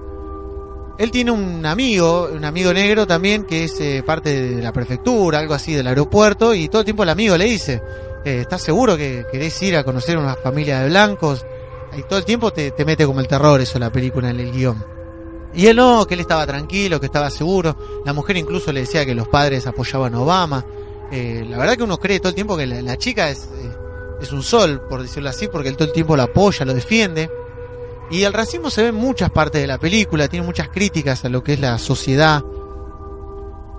Él 0.98 1.12
tiene 1.12 1.30
un 1.30 1.64
amigo, 1.64 2.30
un 2.34 2.44
amigo 2.44 2.72
negro 2.72 3.06
también, 3.06 3.44
que 3.44 3.62
es 3.62 3.78
eh, 3.78 4.02
parte 4.04 4.56
de 4.56 4.60
la 4.60 4.72
prefectura, 4.72 5.38
algo 5.38 5.54
así, 5.54 5.72
del 5.72 5.86
aeropuerto, 5.86 6.52
y 6.52 6.68
todo 6.68 6.80
el 6.80 6.84
tiempo 6.84 7.04
el 7.04 7.10
amigo 7.10 7.36
le 7.36 7.44
dice, 7.44 7.80
eh, 8.24 8.40
¿estás 8.40 8.60
seguro 8.60 8.96
que 8.96 9.24
querés 9.30 9.62
ir 9.62 9.76
a 9.76 9.84
conocer 9.84 10.18
una 10.18 10.34
familia 10.34 10.80
de 10.80 10.88
blancos? 10.88 11.46
Y 11.96 12.02
todo 12.02 12.18
el 12.18 12.24
tiempo 12.24 12.52
te, 12.52 12.72
mete 12.84 13.06
como 13.06 13.20
el 13.20 13.28
terror 13.28 13.60
eso 13.60 13.78
la 13.78 13.90
película 13.90 14.30
en 14.30 14.40
el 14.40 14.52
guion. 14.52 14.84
Y 15.54 15.66
él 15.66 15.76
no, 15.76 16.06
que 16.06 16.14
él 16.14 16.20
estaba 16.20 16.46
tranquilo, 16.46 17.00
que 17.00 17.06
estaba 17.06 17.30
seguro. 17.30 18.02
La 18.04 18.12
mujer 18.12 18.36
incluso 18.36 18.72
le 18.72 18.80
decía 18.80 19.06
que 19.06 19.14
los 19.14 19.28
padres 19.28 19.66
apoyaban 19.66 20.14
a 20.14 20.20
Obama. 20.20 20.64
Eh, 21.10 21.46
la 21.48 21.56
verdad 21.56 21.76
que 21.76 21.82
uno 21.82 21.98
cree 21.98 22.18
todo 22.18 22.28
el 22.28 22.34
tiempo 22.34 22.56
que 22.56 22.66
la, 22.66 22.96
chica 22.98 23.30
es, 23.30 23.44
eh, 23.44 23.70
es 24.20 24.32
un 24.32 24.42
sol, 24.42 24.82
por 24.88 25.02
decirlo 25.02 25.30
así, 25.30 25.48
porque 25.48 25.70
él 25.70 25.76
todo 25.76 25.88
el 25.88 25.94
tiempo 25.94 26.14
lo 26.14 26.24
apoya, 26.24 26.66
lo 26.66 26.74
defiende. 26.74 27.30
Y 28.10 28.22
el 28.24 28.32
racismo 28.32 28.70
se 28.70 28.82
ve 28.82 28.88
en 28.88 28.96
muchas 28.96 29.30
partes 29.30 29.60
de 29.60 29.66
la 29.66 29.78
película, 29.78 30.28
tiene 30.28 30.44
muchas 30.44 30.68
críticas 30.68 31.24
a 31.24 31.28
lo 31.28 31.42
que 31.42 31.54
es 31.54 31.60
la 31.60 31.78
sociedad. 31.78 32.42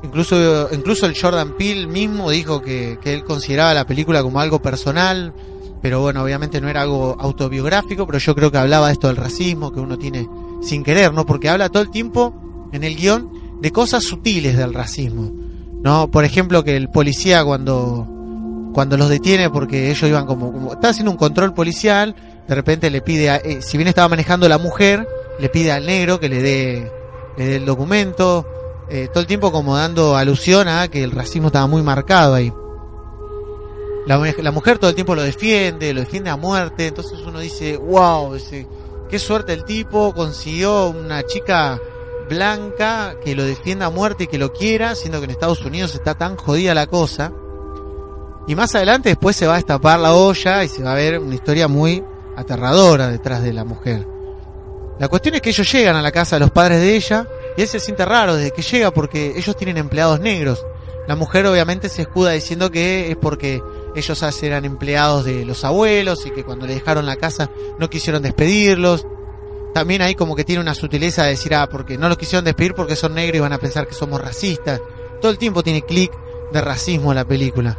Incluso, 0.03 0.69
incluso 0.71 1.05
el 1.05 1.19
Jordan 1.19 1.53
Peele 1.57 1.87
mismo 1.87 2.31
dijo 2.31 2.61
que, 2.61 2.97
que 3.01 3.13
él 3.13 3.23
consideraba 3.23 3.73
la 3.73 3.85
película 3.85 4.23
como 4.23 4.39
algo 4.39 4.61
personal, 4.61 5.33
pero 5.81 6.01
bueno, 6.01 6.23
obviamente 6.23 6.59
no 6.61 6.69
era 6.69 6.81
algo 6.81 7.15
autobiográfico, 7.19 8.05
pero 8.05 8.17
yo 8.19 8.35
creo 8.35 8.51
que 8.51 8.57
hablaba 8.57 8.87
de 8.87 8.93
esto 8.93 9.07
del 9.07 9.17
racismo 9.17 9.71
que 9.71 9.79
uno 9.79 9.97
tiene 9.97 10.27
sin 10.61 10.83
querer, 10.83 11.13
¿no? 11.13 11.25
Porque 11.25 11.49
habla 11.49 11.69
todo 11.69 11.83
el 11.83 11.91
tiempo 11.91 12.69
en 12.71 12.83
el 12.83 12.95
guion 12.95 13.59
de 13.61 13.71
cosas 13.71 14.03
sutiles 14.03 14.57
del 14.57 14.73
racismo, 14.73 15.31
¿no? 15.83 16.09
Por 16.09 16.25
ejemplo, 16.25 16.63
que 16.63 16.75
el 16.75 16.89
policía 16.89 17.43
cuando 17.43 18.07
cuando 18.73 18.95
los 18.95 19.09
detiene 19.09 19.49
porque 19.49 19.89
ellos 19.89 20.07
iban 20.07 20.27
como, 20.27 20.51
como 20.51 20.73
está 20.73 20.89
haciendo 20.89 21.09
un 21.09 21.17
control 21.17 21.53
policial, 21.53 22.15
de 22.47 22.53
repente 22.53 22.91
le 22.91 23.01
pide, 23.01 23.31
a, 23.31 23.37
eh, 23.37 23.61
si 23.61 23.75
bien 23.75 23.87
estaba 23.87 24.07
manejando 24.07 24.47
la 24.47 24.59
mujer, 24.59 25.07
le 25.39 25.49
pide 25.49 25.71
al 25.71 25.87
negro 25.87 26.19
que 26.19 26.29
le 26.29 26.43
dé, 26.43 26.91
el 27.37 27.65
documento, 27.65 28.47
eh, 28.89 29.07
todo 29.11 29.21
el 29.21 29.27
tiempo 29.27 29.51
como 29.51 29.75
dando 29.75 30.15
alusión 30.15 30.67
a 30.67 30.87
que 30.89 31.03
el 31.03 31.11
racismo 31.11 31.47
estaba 31.47 31.67
muy 31.67 31.81
marcado 31.81 32.35
ahí. 32.35 32.51
La, 34.07 34.51
mujer 34.51 34.77
todo 34.79 34.89
el 34.89 34.95
tiempo 34.95 35.15
lo 35.15 35.21
defiende, 35.21 35.93
lo 35.93 35.99
defiende 35.99 36.29
a 36.29 36.37
muerte, 36.37 36.87
entonces 36.87 37.19
uno 37.25 37.39
dice, 37.39 37.75
wow, 37.75 38.37
qué 39.09 39.19
suerte 39.19 39.51
el 39.51 39.65
tipo, 39.65 40.13
consiguió 40.13 40.87
una 40.87 41.23
chica 41.23 41.77
blanca 42.29 43.15
que 43.21 43.35
lo 43.35 43.43
defienda 43.43 43.87
a 43.87 43.89
muerte 43.89 44.23
y 44.23 44.27
que 44.27 44.37
lo 44.37 44.53
quiera, 44.53 44.95
siendo 44.95 45.19
que 45.19 45.25
en 45.25 45.31
Estados 45.31 45.65
Unidos 45.65 45.93
está 45.93 46.13
tan 46.13 46.37
jodida 46.37 46.73
la 46.73 46.87
cosa. 46.87 47.33
Y 48.47 48.55
más 48.55 48.73
adelante 48.75 49.09
después 49.09 49.35
se 49.35 49.45
va 49.45 49.53
a 49.53 49.57
destapar 49.57 49.99
la 49.99 50.13
olla 50.13 50.63
y 50.63 50.69
se 50.69 50.83
va 50.83 50.93
a 50.93 50.95
ver 50.95 51.19
una 51.19 51.35
historia 51.35 51.67
muy 51.67 52.01
aterradora 52.37 53.09
detrás 53.09 53.43
de 53.43 53.51
la 53.51 53.65
mujer. 53.65 54.07
La 54.99 55.09
cuestión 55.09 55.35
es 55.35 55.41
que 55.41 55.49
ellos 55.49 55.69
llegan 55.69 55.97
a 55.97 56.01
la 56.01 56.13
casa 56.13 56.37
de 56.37 56.39
los 56.39 56.51
padres 56.51 56.79
de 56.79 56.95
ella 56.95 57.27
y 57.57 57.61
él 57.61 57.67
se 57.67 57.81
siente 57.81 58.05
raro 58.05 58.35
desde 58.35 58.51
que 58.51 58.61
llega 58.61 58.91
porque 58.91 59.33
ellos 59.35 59.57
tienen 59.57 59.75
empleados 59.75 60.21
negros. 60.21 60.65
La 61.07 61.17
mujer 61.17 61.45
obviamente 61.45 61.89
se 61.89 62.03
escuda 62.03 62.31
diciendo 62.31 62.71
que 62.71 63.11
es 63.11 63.17
porque 63.17 63.61
ellos 63.99 64.43
eran 64.43 64.65
empleados 64.65 65.25
de 65.25 65.45
los 65.45 65.63
abuelos 65.63 66.25
y 66.25 66.31
que 66.31 66.43
cuando 66.43 66.65
le 66.67 66.75
dejaron 66.75 67.05
la 67.05 67.15
casa 67.15 67.49
no 67.79 67.89
quisieron 67.89 68.21
despedirlos. 68.21 69.05
También 69.73 70.01
ahí 70.01 70.15
como 70.15 70.35
que 70.35 70.43
tiene 70.43 70.61
una 70.61 70.73
sutileza 70.73 71.23
de 71.23 71.31
decir, 71.31 71.53
ah, 71.53 71.67
porque 71.69 71.97
no 71.97 72.09
los 72.09 72.17
quisieron 72.17 72.45
despedir 72.45 72.73
porque 72.73 72.95
son 72.95 73.13
negros 73.13 73.37
y 73.37 73.41
van 73.41 73.53
a 73.53 73.57
pensar 73.59 73.87
que 73.87 73.93
somos 73.93 74.21
racistas. 74.21 74.81
Todo 75.21 75.31
el 75.31 75.37
tiempo 75.37 75.63
tiene 75.63 75.83
clic 75.83 76.11
de 76.51 76.61
racismo 76.61 77.13
la 77.13 77.25
película. 77.25 77.77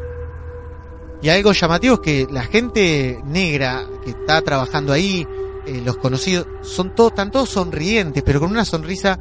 Y 1.21 1.29
algo 1.31 1.53
llamativo 1.53 1.95
es 1.95 2.01
que 2.01 2.27
la 2.31 2.43
gente 2.43 3.21
negra 3.25 3.87
que 4.05 4.11
está 4.11 4.41
trabajando 4.43 4.93
ahí, 4.93 5.27
eh, 5.67 5.83
los 5.85 5.97
conocidos, 5.97 6.47
son 6.63 6.95
todos, 6.95 7.11
están 7.11 7.33
todos 7.33 7.49
sonrientes, 7.49 8.23
pero 8.25 8.39
con 8.39 8.51
una 8.51 8.65
sonrisa 8.65 9.19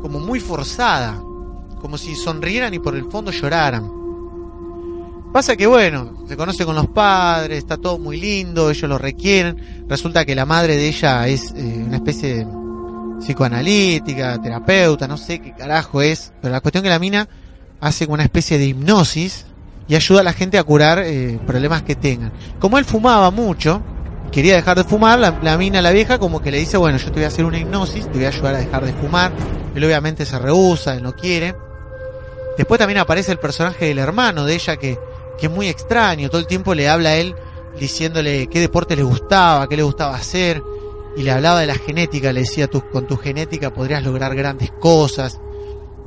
como 0.00 0.18
muy 0.18 0.40
forzada, 0.40 1.22
como 1.80 1.96
si 1.96 2.16
sonrieran 2.16 2.74
y 2.74 2.80
por 2.80 2.96
el 2.96 3.04
fondo 3.04 3.30
lloraran. 3.30 4.01
Pasa 5.32 5.56
que 5.56 5.66
bueno, 5.66 6.26
se 6.28 6.36
conoce 6.36 6.66
con 6.66 6.76
los 6.76 6.88
padres, 6.88 7.58
está 7.58 7.78
todo 7.78 7.98
muy 7.98 8.20
lindo, 8.20 8.68
ellos 8.68 8.88
lo 8.88 8.98
requieren. 8.98 9.86
Resulta 9.88 10.26
que 10.26 10.34
la 10.34 10.44
madre 10.44 10.76
de 10.76 10.88
ella 10.88 11.26
es 11.26 11.54
eh, 11.56 11.82
una 11.86 11.96
especie 11.96 12.36
de 12.36 12.46
psicoanalítica, 13.18 14.42
terapeuta, 14.42 15.08
no 15.08 15.16
sé 15.16 15.38
qué 15.38 15.54
carajo 15.54 16.02
es, 16.02 16.32
pero 16.42 16.52
la 16.52 16.60
cuestión 16.60 16.84
que 16.84 16.90
la 16.90 16.98
mina 16.98 17.28
hace 17.80 18.04
una 18.04 18.24
especie 18.24 18.58
de 18.58 18.66
hipnosis 18.66 19.46
y 19.88 19.94
ayuda 19.94 20.20
a 20.20 20.24
la 20.24 20.34
gente 20.34 20.58
a 20.58 20.64
curar 20.64 20.98
eh, 20.98 21.40
problemas 21.46 21.82
que 21.82 21.94
tengan. 21.94 22.30
Como 22.58 22.76
él 22.76 22.84
fumaba 22.84 23.30
mucho, 23.30 23.80
quería 24.32 24.54
dejar 24.54 24.76
de 24.76 24.84
fumar, 24.84 25.18
la, 25.18 25.38
la, 25.42 25.56
mina, 25.56 25.80
la 25.80 25.92
vieja, 25.92 26.18
como 26.18 26.42
que 26.42 26.50
le 26.50 26.58
dice, 26.58 26.76
bueno, 26.76 26.98
yo 26.98 27.06
te 27.06 27.14
voy 27.14 27.24
a 27.24 27.28
hacer 27.28 27.46
una 27.46 27.58
hipnosis, 27.58 28.04
te 28.04 28.18
voy 28.18 28.26
a 28.26 28.28
ayudar 28.28 28.54
a 28.56 28.58
dejar 28.58 28.84
de 28.84 28.92
fumar. 28.92 29.32
Él 29.74 29.82
obviamente 29.82 30.26
se 30.26 30.38
rehúsa, 30.38 30.94
él 30.94 31.02
no 31.02 31.12
quiere. 31.16 31.54
Después 32.58 32.78
también 32.78 32.98
aparece 32.98 33.32
el 33.32 33.38
personaje 33.38 33.86
del 33.86 33.98
hermano 33.98 34.44
de 34.44 34.54
ella 34.54 34.76
que, 34.76 34.98
que 35.38 35.46
es 35.46 35.52
muy 35.52 35.68
extraño, 35.68 36.28
todo 36.28 36.40
el 36.40 36.46
tiempo 36.46 36.74
le 36.74 36.88
habla 36.88 37.10
a 37.10 37.16
él 37.16 37.34
diciéndole 37.78 38.48
qué 38.48 38.60
deporte 38.60 38.96
le 38.96 39.02
gustaba, 39.02 39.68
qué 39.68 39.76
le 39.76 39.82
gustaba 39.82 40.14
hacer, 40.14 40.62
y 41.16 41.22
le 41.22 41.30
hablaba 41.30 41.60
de 41.60 41.66
la 41.66 41.74
genética, 41.74 42.32
le 42.32 42.40
decía, 42.40 42.68
tú, 42.68 42.82
con 42.90 43.06
tu 43.06 43.16
genética 43.16 43.72
podrías 43.72 44.02
lograr 44.02 44.34
grandes 44.34 44.70
cosas. 44.72 45.40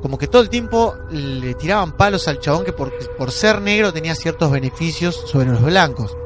Como 0.02 0.18
que 0.18 0.26
todo 0.26 0.42
el 0.42 0.48
tiempo 0.48 0.94
le 1.10 1.54
tiraban 1.54 1.96
palos 1.96 2.28
al 2.28 2.40
chabón 2.40 2.64
que 2.64 2.72
por, 2.72 2.92
por 3.16 3.30
ser 3.30 3.60
negro 3.60 3.92
tenía 3.92 4.14
ciertos 4.14 4.50
beneficios 4.50 5.14
sobre 5.26 5.46
los 5.46 5.62
blancos. 5.62 6.16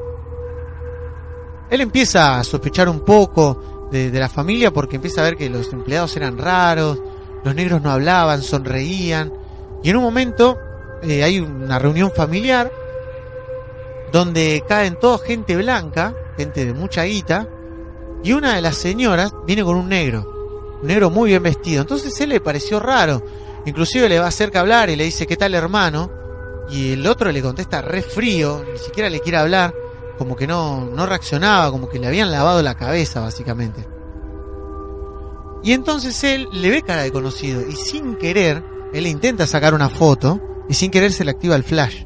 Él 1.69 1.81
empieza 1.81 2.39
a 2.39 2.43
sospechar 2.43 2.89
un 2.89 2.99
poco 3.01 3.89
de, 3.91 4.11
de, 4.11 4.19
la 4.19 4.29
familia 4.29 4.71
porque 4.71 4.97
empieza 4.97 5.21
a 5.21 5.25
ver 5.25 5.37
que 5.37 5.49
los 5.49 5.71
empleados 5.71 6.15
eran 6.17 6.37
raros, 6.37 6.99
los 7.43 7.55
negros 7.55 7.81
no 7.81 7.91
hablaban, 7.91 8.41
sonreían. 8.41 9.31
Y 9.81 9.89
en 9.89 9.95
un 9.95 10.03
momento 10.03 10.57
eh, 11.01 11.23
hay 11.23 11.39
una 11.39 11.79
reunión 11.79 12.11
familiar 12.11 12.71
donde 14.11 14.63
caen 14.67 14.99
toda 14.99 15.17
gente 15.19 15.55
blanca, 15.55 16.13
gente 16.37 16.65
de 16.65 16.73
mucha 16.73 17.03
guita, 17.03 17.47
y 18.23 18.33
una 18.33 18.55
de 18.55 18.61
las 18.61 18.75
señoras 18.75 19.33
viene 19.45 19.63
con 19.63 19.75
un 19.75 19.89
negro, 19.89 20.79
un 20.81 20.87
negro 20.87 21.09
muy 21.09 21.29
bien 21.29 21.43
vestido. 21.43 21.81
Entonces 21.81 22.19
él 22.21 22.29
le 22.29 22.41
pareció 22.41 22.79
raro, 22.79 23.23
inclusive 23.65 24.09
le 24.09 24.19
va 24.19 24.27
acerca 24.27 24.59
a 24.59 24.61
hablar 24.61 24.89
y 24.89 24.95
le 24.95 25.05
dice, 25.05 25.25
¿qué 25.25 25.37
tal 25.37 25.55
hermano? 25.55 26.11
Y 26.69 26.93
el 26.93 27.07
otro 27.07 27.31
le 27.31 27.41
contesta 27.41 27.81
re 27.81 28.01
frío, 28.01 28.63
ni 28.71 28.77
siquiera 28.77 29.09
le 29.09 29.19
quiere 29.19 29.37
hablar, 29.37 29.73
como 30.17 30.35
que 30.35 30.47
no, 30.47 30.85
no 30.85 31.05
reaccionaba, 31.05 31.71
como 31.71 31.89
que 31.89 31.99
le 31.99 32.07
habían 32.07 32.31
lavado 32.31 32.61
la 32.61 32.75
cabeza 32.75 33.21
básicamente. 33.21 33.87
Y 35.63 35.73
entonces 35.73 36.23
él 36.23 36.47
le 36.53 36.69
ve 36.69 36.81
cara 36.81 37.03
de 37.03 37.11
conocido 37.11 37.61
y 37.67 37.75
sin 37.75 38.15
querer, 38.15 38.63
él 38.93 39.07
intenta 39.07 39.47
sacar 39.47 39.73
una 39.73 39.89
foto 39.89 40.39
y 40.69 40.73
sin 40.73 40.91
querer 40.91 41.11
se 41.11 41.25
le 41.25 41.31
activa 41.31 41.55
el 41.55 41.63
flash. 41.63 42.03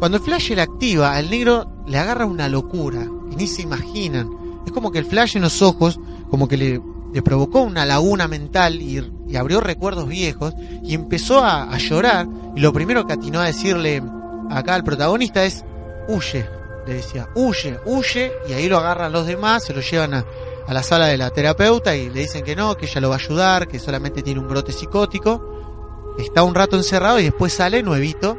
Cuando 0.00 0.16
el 0.16 0.24
flash 0.24 0.52
le 0.52 0.62
activa, 0.62 1.14
al 1.14 1.28
negro 1.28 1.84
le 1.86 1.98
agarra 1.98 2.24
una 2.24 2.48
locura 2.48 3.06
que 3.28 3.36
ni 3.36 3.46
se 3.46 3.60
imaginan. 3.60 4.30
Es 4.64 4.72
como 4.72 4.90
que 4.90 4.98
el 4.98 5.04
flash 5.04 5.36
en 5.36 5.42
los 5.42 5.60
ojos, 5.60 6.00
como 6.30 6.48
que 6.48 6.56
le, 6.56 7.22
provocó 7.22 7.60
una 7.60 7.84
laguna 7.84 8.26
mental 8.26 8.80
y, 8.80 8.98
abrió 9.36 9.60
recuerdos 9.60 10.08
viejos 10.08 10.54
y 10.82 10.94
empezó 10.94 11.40
a, 11.40 11.64
a, 11.64 11.76
llorar. 11.76 12.26
Y 12.56 12.60
lo 12.60 12.72
primero 12.72 13.06
que 13.06 13.12
atinó 13.12 13.40
a 13.40 13.44
decirle 13.44 14.02
acá 14.48 14.74
al 14.74 14.84
protagonista 14.84 15.44
es, 15.44 15.66
huye, 16.08 16.48
le 16.86 16.94
decía, 16.94 17.28
huye, 17.34 17.78
huye. 17.84 18.32
Y 18.48 18.54
ahí 18.54 18.70
lo 18.70 18.78
agarran 18.78 19.12
los 19.12 19.26
demás, 19.26 19.64
se 19.64 19.74
lo 19.74 19.82
llevan 19.82 20.14
a, 20.14 20.24
a 20.66 20.72
la 20.72 20.82
sala 20.82 21.08
de 21.08 21.18
la 21.18 21.28
terapeuta 21.28 21.94
y 21.94 22.08
le 22.08 22.20
dicen 22.20 22.42
que 22.42 22.56
no, 22.56 22.74
que 22.74 22.86
ella 22.86 23.02
lo 23.02 23.10
va 23.10 23.16
a 23.16 23.18
ayudar, 23.18 23.68
que 23.68 23.78
solamente 23.78 24.22
tiene 24.22 24.40
un 24.40 24.48
brote 24.48 24.72
psicótico. 24.72 26.14
Está 26.18 26.42
un 26.42 26.54
rato 26.54 26.78
encerrado 26.78 27.20
y 27.20 27.24
después 27.24 27.52
sale 27.52 27.82
nuevito 27.82 28.38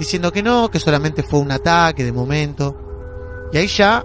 diciendo 0.00 0.32
que 0.32 0.42
no, 0.42 0.70
que 0.70 0.80
solamente 0.80 1.22
fue 1.22 1.40
un 1.40 1.52
ataque 1.52 2.02
de 2.02 2.10
momento. 2.10 2.74
Y 3.52 3.58
ahí 3.58 3.66
ya 3.66 4.02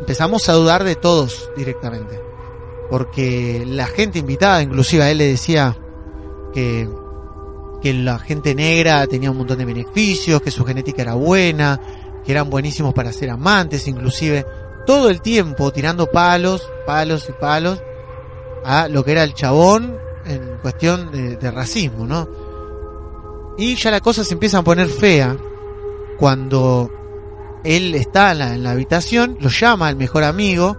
empezamos 0.00 0.46
a 0.50 0.52
dudar 0.52 0.84
de 0.84 0.94
todos 0.94 1.50
directamente. 1.56 2.20
Porque 2.90 3.64
la 3.66 3.86
gente 3.86 4.18
invitada, 4.18 4.62
inclusive 4.62 5.02
a 5.02 5.10
él 5.10 5.16
le 5.16 5.26
decía 5.26 5.74
que, 6.52 6.86
que 7.80 7.94
la 7.94 8.18
gente 8.18 8.54
negra 8.54 9.06
tenía 9.06 9.30
un 9.30 9.38
montón 9.38 9.56
de 9.56 9.64
beneficios, 9.64 10.42
que 10.42 10.50
su 10.50 10.66
genética 10.66 11.00
era 11.00 11.14
buena, 11.14 11.80
que 12.22 12.32
eran 12.32 12.50
buenísimos 12.50 12.92
para 12.92 13.10
ser 13.10 13.30
amantes, 13.30 13.88
inclusive 13.88 14.44
todo 14.86 15.08
el 15.08 15.22
tiempo 15.22 15.72
tirando 15.72 16.10
palos, 16.10 16.70
palos 16.86 17.26
y 17.30 17.32
palos 17.32 17.82
a 18.66 18.86
lo 18.88 19.02
que 19.02 19.12
era 19.12 19.22
el 19.24 19.32
chabón 19.32 19.96
en 20.26 20.58
cuestión 20.60 21.10
de, 21.10 21.36
de 21.36 21.50
racismo, 21.50 22.06
¿no? 22.06 22.28
Y 23.60 23.74
ya 23.74 23.90
la 23.90 24.00
cosa 24.00 24.24
se 24.24 24.32
empieza 24.32 24.56
a 24.56 24.64
poner 24.64 24.88
fea 24.88 25.36
cuando 26.18 26.90
él 27.62 27.94
está 27.94 28.32
en 28.32 28.62
la, 28.62 28.70
habitación, 28.70 29.36
lo 29.38 29.50
llama 29.50 29.88
al 29.88 29.96
mejor 29.96 30.24
amigo, 30.24 30.78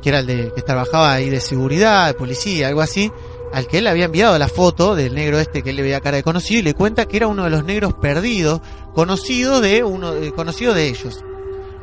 que 0.00 0.10
era 0.10 0.20
el 0.20 0.26
de 0.28 0.52
que 0.54 0.62
trabajaba 0.62 1.12
ahí 1.14 1.30
de 1.30 1.40
seguridad, 1.40 2.06
de 2.06 2.14
policía, 2.14 2.68
algo 2.68 2.80
así, 2.80 3.10
al 3.52 3.66
que 3.66 3.78
él 3.78 3.88
había 3.88 4.04
enviado 4.04 4.38
la 4.38 4.46
foto 4.46 4.94
del 4.94 5.16
negro 5.16 5.40
este 5.40 5.64
que 5.64 5.70
él 5.70 5.76
le 5.76 5.82
veía 5.82 6.00
cara 6.00 6.16
de 6.16 6.22
conocido 6.22 6.60
y 6.60 6.62
le 6.62 6.74
cuenta 6.74 7.06
que 7.06 7.16
era 7.16 7.26
uno 7.26 7.42
de 7.42 7.50
los 7.50 7.64
negros 7.64 7.94
perdidos, 7.94 8.60
conocido 8.94 9.60
de 9.60 9.82
uno, 9.82 10.14
eh, 10.14 10.30
conocido 10.30 10.74
de 10.74 10.86
ellos, 10.86 11.24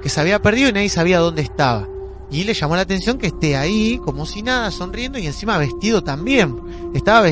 que 0.02 0.08
se 0.08 0.22
había 0.22 0.42
perdido 0.42 0.70
y 0.70 0.72
nadie 0.72 0.88
sabía 0.88 1.20
dónde 1.20 1.42
estaba. 1.42 1.86
Y 2.32 2.46
le 2.46 2.54
llamó 2.54 2.78
la 2.78 2.84
atención 2.84 3.18
que 3.18 3.28
esté 3.28 3.58
ahí, 3.58 4.00
como 4.06 4.26
si 4.26 4.42
nada, 4.42 4.72
sonriendo 4.72 5.20
y 5.20 5.28
encima 5.28 5.58
vestido 5.58 6.02
también. 6.02 6.62
Estaba, 6.94 7.28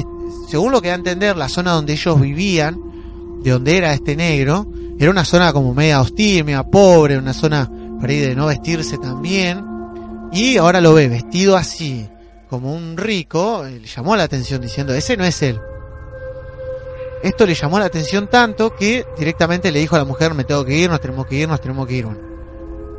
según 0.50 0.74
lo 0.74 0.82
que 0.82 0.90
da 0.90 0.96
a 0.96 0.98
entender, 0.98 1.38
la 1.38 1.48
zona 1.48 1.72
donde 1.72 1.94
ellos 1.94 2.20
vivían, 2.20 2.87
de 3.44 3.52
donde 3.52 3.78
era 3.78 3.94
este 3.94 4.16
negro, 4.16 4.68
era 5.00 5.12
una 5.12 5.26
zona 5.26 5.54
como 5.54 5.74
media 5.74 6.02
hostil, 6.02 6.44
media 6.44 6.64
pobre, 6.64 7.18
una 7.18 7.34
zona 7.34 7.70
para 8.00 8.14
ir 8.14 8.28
de 8.30 8.36
no 8.36 8.48
vestirse 8.48 8.98
también. 8.98 9.64
Y 10.32 10.58
ahora 10.58 10.82
lo 10.82 10.94
ve 10.94 11.08
vestido 11.08 11.56
así, 11.56 12.08
como 12.50 12.74
un 12.74 12.98
rico, 12.98 13.64
le 13.64 13.86
llamó 13.86 14.16
la 14.16 14.24
atención 14.24 14.62
diciendo, 14.62 14.94
ese 14.94 15.18
no 15.18 15.24
es 15.24 15.42
él. 15.42 15.60
Esto 17.24 17.46
le 17.46 17.56
llamó 17.56 17.80
la 17.80 17.86
atención 17.86 18.28
tanto 18.30 18.76
que 18.76 19.06
directamente 19.18 19.72
le 19.72 19.80
dijo 19.80 19.96
a 19.96 20.00
la 20.00 20.06
mujer, 20.06 20.34
me 20.34 20.44
tengo 20.44 20.64
que 20.66 20.76
ir, 20.76 20.90
nos 20.90 21.02
tenemos 21.02 21.26
que 21.26 21.36
ir, 21.36 21.48
nos 21.48 21.62
tenemos 21.62 21.88
que 21.88 21.96
ir. 21.96 22.08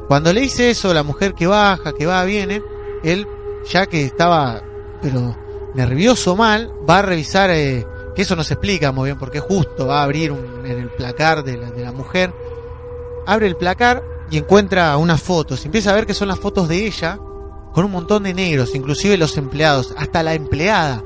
Cuando 0.08 0.32
le 0.32 0.40
dice 0.40 0.70
eso, 0.70 0.92
la 0.92 1.02
mujer 1.02 1.34
que 1.34 1.46
baja, 1.46 1.92
que 1.92 2.06
va, 2.06 2.24
viene, 2.24 2.62
él, 3.04 3.26
ya 3.70 3.86
que 3.86 4.04
estaba, 4.04 4.62
pero 5.02 5.36
nervioso 5.74 6.34
mal, 6.34 6.72
va 6.88 6.98
a 6.98 7.02
revisar, 7.02 7.50
eh, 7.50 7.86
que 8.14 8.22
eso 8.22 8.36
no 8.36 8.44
se 8.44 8.54
explica 8.54 8.92
muy 8.92 9.06
bien, 9.06 9.18
porque 9.18 9.40
justo 9.40 9.86
va 9.86 10.00
a 10.00 10.04
abrir 10.04 10.32
un, 10.32 10.64
en 10.66 10.78
el 10.78 10.90
placar 10.90 11.44
de 11.44 11.56
la, 11.56 11.70
de 11.70 11.82
la 11.82 11.92
mujer, 11.92 12.32
abre 13.26 13.46
el 13.46 13.56
placar 13.56 14.02
y 14.30 14.38
encuentra 14.38 14.96
unas 14.96 15.22
fotos, 15.22 15.64
empieza 15.64 15.90
a 15.90 15.94
ver 15.94 16.06
que 16.06 16.14
son 16.14 16.28
las 16.28 16.38
fotos 16.38 16.68
de 16.68 16.86
ella, 16.86 17.18
con 17.72 17.84
un 17.84 17.90
montón 17.90 18.24
de 18.24 18.34
negros, 18.34 18.74
inclusive 18.74 19.16
los 19.16 19.36
empleados, 19.36 19.94
hasta 19.96 20.22
la 20.22 20.34
empleada. 20.34 21.04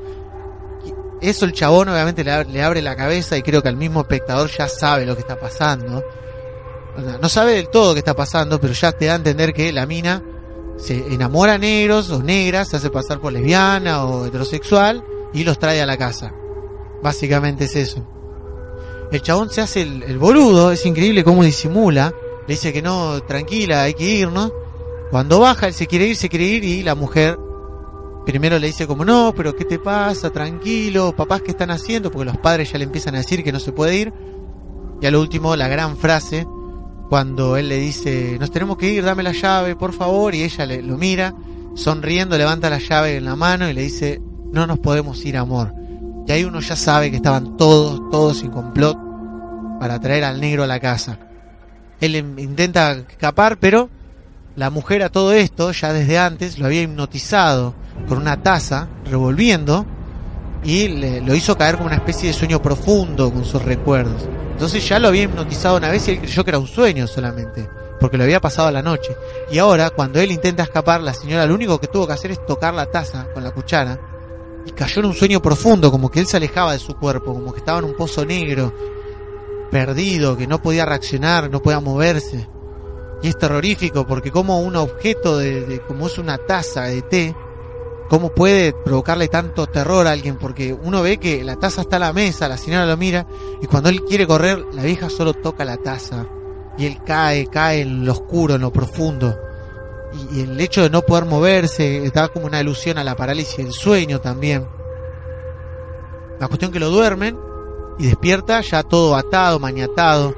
Eso 1.21 1.45
el 1.45 1.53
chabón 1.53 1.87
obviamente 1.87 2.23
le, 2.23 2.45
le 2.45 2.63
abre 2.63 2.81
la 2.81 2.95
cabeza 2.95 3.37
y 3.37 3.43
creo 3.43 3.61
que 3.61 3.69
el 3.69 3.77
mismo 3.77 4.01
espectador 4.01 4.49
ya 4.49 4.67
sabe 4.67 5.05
lo 5.05 5.15
que 5.15 5.21
está 5.21 5.39
pasando. 5.39 6.03
No 7.21 7.29
sabe 7.29 7.53
del 7.53 7.69
todo 7.69 7.93
qué 7.93 7.99
está 7.99 8.13
pasando, 8.13 8.59
pero 8.59 8.73
ya 8.73 8.91
te 8.91 9.05
da 9.05 9.13
a 9.13 9.15
entender 9.15 9.53
que 9.53 9.71
la 9.71 9.85
mina 9.85 10.21
se 10.77 11.13
enamora 11.13 11.53
a 11.53 11.57
negros 11.57 12.09
o 12.09 12.21
negras, 12.21 12.69
se 12.69 12.77
hace 12.77 12.89
pasar 12.89 13.19
por 13.19 13.31
lesbiana 13.31 14.03
o 14.03 14.25
heterosexual 14.25 15.03
y 15.33 15.43
los 15.43 15.57
trae 15.57 15.81
a 15.81 15.85
la 15.85 15.97
casa. 15.97 16.33
Básicamente 17.03 17.65
es 17.65 17.75
eso. 17.75 18.07
El 19.11 19.21
chabón 19.21 19.49
se 19.49 19.61
hace 19.61 19.81
el, 19.81 20.17
boludo, 20.17 20.71
es 20.71 20.85
increíble 20.85 21.23
cómo 21.23 21.43
disimula. 21.43 22.13
Le 22.47 22.53
dice 22.55 22.73
que 22.73 22.81
no, 22.81 23.21
tranquila, 23.21 23.83
hay 23.83 23.93
que 23.93 24.05
irnos. 24.05 24.51
Cuando 25.11 25.39
baja, 25.39 25.67
él 25.67 25.73
se 25.73 25.85
quiere 25.85 26.07
ir, 26.07 26.15
se 26.15 26.29
quiere 26.29 26.45
ir 26.45 26.63
y 26.63 26.81
la 26.81 26.95
mujer 26.95 27.37
primero 28.25 28.57
le 28.57 28.67
dice 28.67 28.87
como 28.87 29.03
no, 29.03 29.33
pero 29.35 29.55
¿qué 29.55 29.65
te 29.65 29.77
pasa? 29.79 30.31
Tranquilo, 30.31 31.13
papás, 31.15 31.41
¿qué 31.41 31.51
están 31.51 31.71
haciendo? 31.71 32.09
Porque 32.09 32.25
los 32.25 32.37
padres 32.37 32.71
ya 32.71 32.77
le 32.77 32.85
empiezan 32.85 33.15
a 33.15 33.17
decir 33.19 33.43
que 33.43 33.51
no 33.51 33.59
se 33.59 33.73
puede 33.73 33.97
ir. 33.97 34.13
Y 35.01 35.05
al 35.05 35.15
último, 35.15 35.55
la 35.55 35.67
gran 35.67 35.97
frase, 35.97 36.47
cuando 37.09 37.57
él 37.57 37.67
le 37.67 37.77
dice, 37.77 38.37
nos 38.39 38.49
tenemos 38.49 38.77
que 38.77 38.89
ir, 38.89 39.03
dame 39.03 39.23
la 39.23 39.33
llave, 39.33 39.75
por 39.75 39.93
favor, 39.93 40.33
y 40.33 40.43
ella 40.43 40.65
le, 40.65 40.81
lo 40.81 40.97
mira, 40.97 41.35
sonriendo, 41.75 42.37
levanta 42.37 42.69
la 42.69 42.79
llave 42.79 43.17
en 43.17 43.25
la 43.25 43.35
mano 43.35 43.69
y 43.69 43.73
le 43.73 43.81
dice, 43.81 44.21
no 44.51 44.65
nos 44.65 44.79
podemos 44.79 45.23
ir, 45.25 45.37
amor. 45.37 45.73
Y 46.25 46.31
ahí 46.31 46.43
uno 46.45 46.59
ya 46.61 46.75
sabe 46.75 47.09
que 47.09 47.17
estaban 47.17 47.57
todos, 47.57 48.09
todos 48.09 48.39
sin 48.39 48.51
complot 48.51 48.97
para 49.79 49.99
traer 49.99 50.23
al 50.23 50.39
negro 50.39 50.63
a 50.63 50.67
la 50.67 50.79
casa. 50.79 51.19
Él 51.99 52.15
intenta 52.15 52.93
escapar, 52.93 53.57
pero 53.59 53.89
la 54.55 54.69
mujer 54.69 55.03
a 55.03 55.09
todo 55.09 55.33
esto, 55.33 55.71
ya 55.71 55.91
desde 55.91 56.17
antes, 56.17 56.59
lo 56.59 56.65
había 56.67 56.83
hipnotizado 56.83 57.73
con 58.07 58.17
una 58.17 58.41
taza, 58.41 58.87
revolviendo, 59.05 59.85
y 60.63 60.87
le, 60.87 61.21
lo 61.21 61.35
hizo 61.35 61.57
caer 61.57 61.75
como 61.75 61.87
una 61.87 61.97
especie 61.97 62.29
de 62.29 62.33
sueño 62.33 62.61
profundo 62.61 63.31
con 63.31 63.43
sus 63.43 63.61
recuerdos. 63.61 64.27
Entonces 64.51 64.87
ya 64.87 64.99
lo 64.99 65.09
había 65.09 65.23
hipnotizado 65.23 65.77
una 65.77 65.89
vez 65.89 66.07
y 66.07 66.11
él 66.11 66.19
creyó 66.19 66.43
que 66.43 66.51
era 66.51 66.59
un 66.59 66.67
sueño 66.67 67.07
solamente, 67.07 67.69
porque 67.99 68.17
lo 68.17 68.23
había 68.23 68.39
pasado 68.39 68.71
la 68.71 68.81
noche. 68.81 69.15
Y 69.51 69.57
ahora, 69.57 69.89
cuando 69.89 70.21
él 70.21 70.31
intenta 70.31 70.63
escapar, 70.63 71.01
la 71.01 71.13
señora 71.13 71.45
lo 71.45 71.55
único 71.55 71.79
que 71.79 71.87
tuvo 71.87 72.07
que 72.07 72.13
hacer 72.13 72.31
es 72.31 72.45
tocar 72.45 72.73
la 72.73 72.85
taza 72.85 73.27
con 73.33 73.43
la 73.43 73.51
cuchara 73.51 73.99
y 74.65 74.71
cayó 74.71 75.01
en 75.01 75.07
un 75.07 75.13
sueño 75.13 75.41
profundo, 75.41 75.91
como 75.91 76.09
que 76.09 76.19
él 76.19 76.27
se 76.27 76.37
alejaba 76.37 76.73
de 76.73 76.79
su 76.79 76.95
cuerpo, 76.95 77.33
como 77.33 77.51
que 77.53 77.59
estaba 77.59 77.79
en 77.79 77.85
un 77.85 77.95
pozo 77.95 78.25
negro, 78.25 78.73
perdido, 79.71 80.37
que 80.37 80.47
no 80.47 80.61
podía 80.61 80.85
reaccionar, 80.85 81.49
no 81.49 81.61
podía 81.61 81.79
moverse. 81.79 82.47
Y 83.21 83.29
es 83.29 83.37
terrorífico 83.37 84.05
porque 84.05 84.31
como 84.31 84.59
un 84.59 84.75
objeto 84.75 85.37
de, 85.37 85.65
de 85.65 85.79
como 85.81 86.07
es 86.07 86.17
una 86.17 86.37
taza 86.37 86.83
de 86.83 87.01
té, 87.01 87.35
cómo 88.09 88.29
puede 88.29 88.73
provocarle 88.73 89.27
tanto 89.27 89.67
terror 89.67 90.05
a 90.07 90.11
alguien, 90.11 90.37
porque 90.37 90.73
uno 90.73 91.01
ve 91.01 91.17
que 91.17 91.43
la 91.43 91.55
taza 91.55 91.81
está 91.81 91.95
a 91.95 91.99
la 91.99 92.13
mesa, 92.13 92.47
la 92.47 92.57
señora 92.57 92.85
lo 92.85 92.97
mira, 92.97 93.25
y 93.61 93.67
cuando 93.67 93.89
él 93.89 94.03
quiere 94.03 94.27
correr, 94.27 94.63
la 94.73 94.83
vieja 94.83 95.09
solo 95.09 95.33
toca 95.33 95.65
la 95.65 95.77
taza, 95.77 96.27
y 96.77 96.85
él 96.85 96.99
cae, 97.03 97.47
cae 97.47 97.81
en 97.81 98.05
lo 98.05 98.11
oscuro, 98.11 98.55
en 98.55 98.61
lo 98.61 98.71
profundo. 98.71 99.35
Y, 100.31 100.41
el 100.41 100.59
hecho 100.59 100.83
de 100.83 100.89
no 100.89 101.01
poder 101.01 101.25
moverse, 101.25 102.09
da 102.13 102.27
como 102.29 102.45
una 102.45 102.59
alusión 102.59 102.97
a 102.97 103.03
la 103.03 103.15
parálisis 103.15 103.57
del 103.57 103.73
sueño 103.73 104.19
también. 104.19 104.67
La 106.39 106.47
cuestión 106.47 106.71
que 106.71 106.79
lo 106.79 106.89
duermen, 106.89 107.37
y 107.97 108.07
despierta 108.07 108.61
ya 108.61 108.83
todo 108.83 109.15
atado, 109.15 109.59
maniatado, 109.59 110.35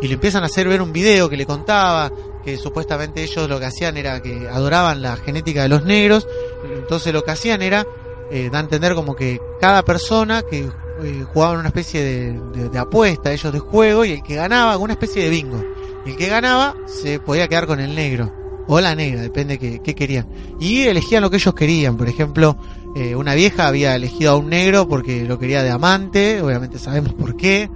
y 0.00 0.08
le 0.08 0.14
empiezan 0.14 0.42
a 0.42 0.46
hacer 0.46 0.68
ver 0.68 0.80
un 0.82 0.92
video 0.92 1.28
que 1.28 1.36
le 1.36 1.46
contaba, 1.46 2.12
que 2.44 2.56
supuestamente 2.56 3.22
ellos 3.22 3.48
lo 3.48 3.58
que 3.58 3.66
hacían 3.66 3.96
era 3.96 4.22
que 4.22 4.48
adoraban 4.48 5.02
la 5.02 5.16
genética 5.16 5.62
de 5.62 5.68
los 5.68 5.84
negros, 5.84 6.26
entonces 6.64 7.12
lo 7.12 7.24
que 7.24 7.32
hacían 7.32 7.62
era 7.62 7.86
eh, 8.30 8.50
da 8.50 8.58
a 8.58 8.62
entender 8.62 8.94
como 8.94 9.16
que 9.16 9.40
cada 9.60 9.82
persona 9.82 10.42
que 10.42 10.68
eh, 11.02 11.24
jugaba 11.32 11.54
en 11.54 11.60
una 11.60 11.68
especie 11.68 12.02
de, 12.02 12.40
de, 12.52 12.68
de, 12.68 12.78
apuesta, 12.78 13.32
ellos 13.32 13.52
de 13.52 13.58
juego, 13.58 14.04
y 14.04 14.12
el 14.12 14.22
que 14.22 14.34
ganaba, 14.34 14.76
una 14.76 14.92
especie 14.92 15.24
de 15.24 15.30
bingo, 15.30 15.64
y 16.04 16.10
el 16.10 16.16
que 16.16 16.28
ganaba 16.28 16.76
se 16.86 17.20
podía 17.20 17.48
quedar 17.48 17.66
con 17.66 17.80
el 17.80 17.94
negro, 17.94 18.30
o 18.68 18.80
la 18.80 18.94
negra, 18.94 19.20
depende 19.22 19.58
que, 19.58 19.80
qué 19.80 19.94
querían, 19.94 20.28
y 20.60 20.82
elegían 20.82 21.22
lo 21.22 21.30
que 21.30 21.36
ellos 21.36 21.54
querían, 21.54 21.96
por 21.96 22.08
ejemplo, 22.08 22.56
eh, 22.94 23.16
una 23.16 23.34
vieja 23.34 23.66
había 23.66 23.96
elegido 23.96 24.32
a 24.32 24.36
un 24.36 24.48
negro 24.48 24.88
porque 24.88 25.24
lo 25.24 25.38
quería 25.38 25.62
de 25.62 25.70
amante, 25.70 26.40
obviamente 26.42 26.78
sabemos 26.78 27.14
por 27.14 27.36
qué, 27.36 27.70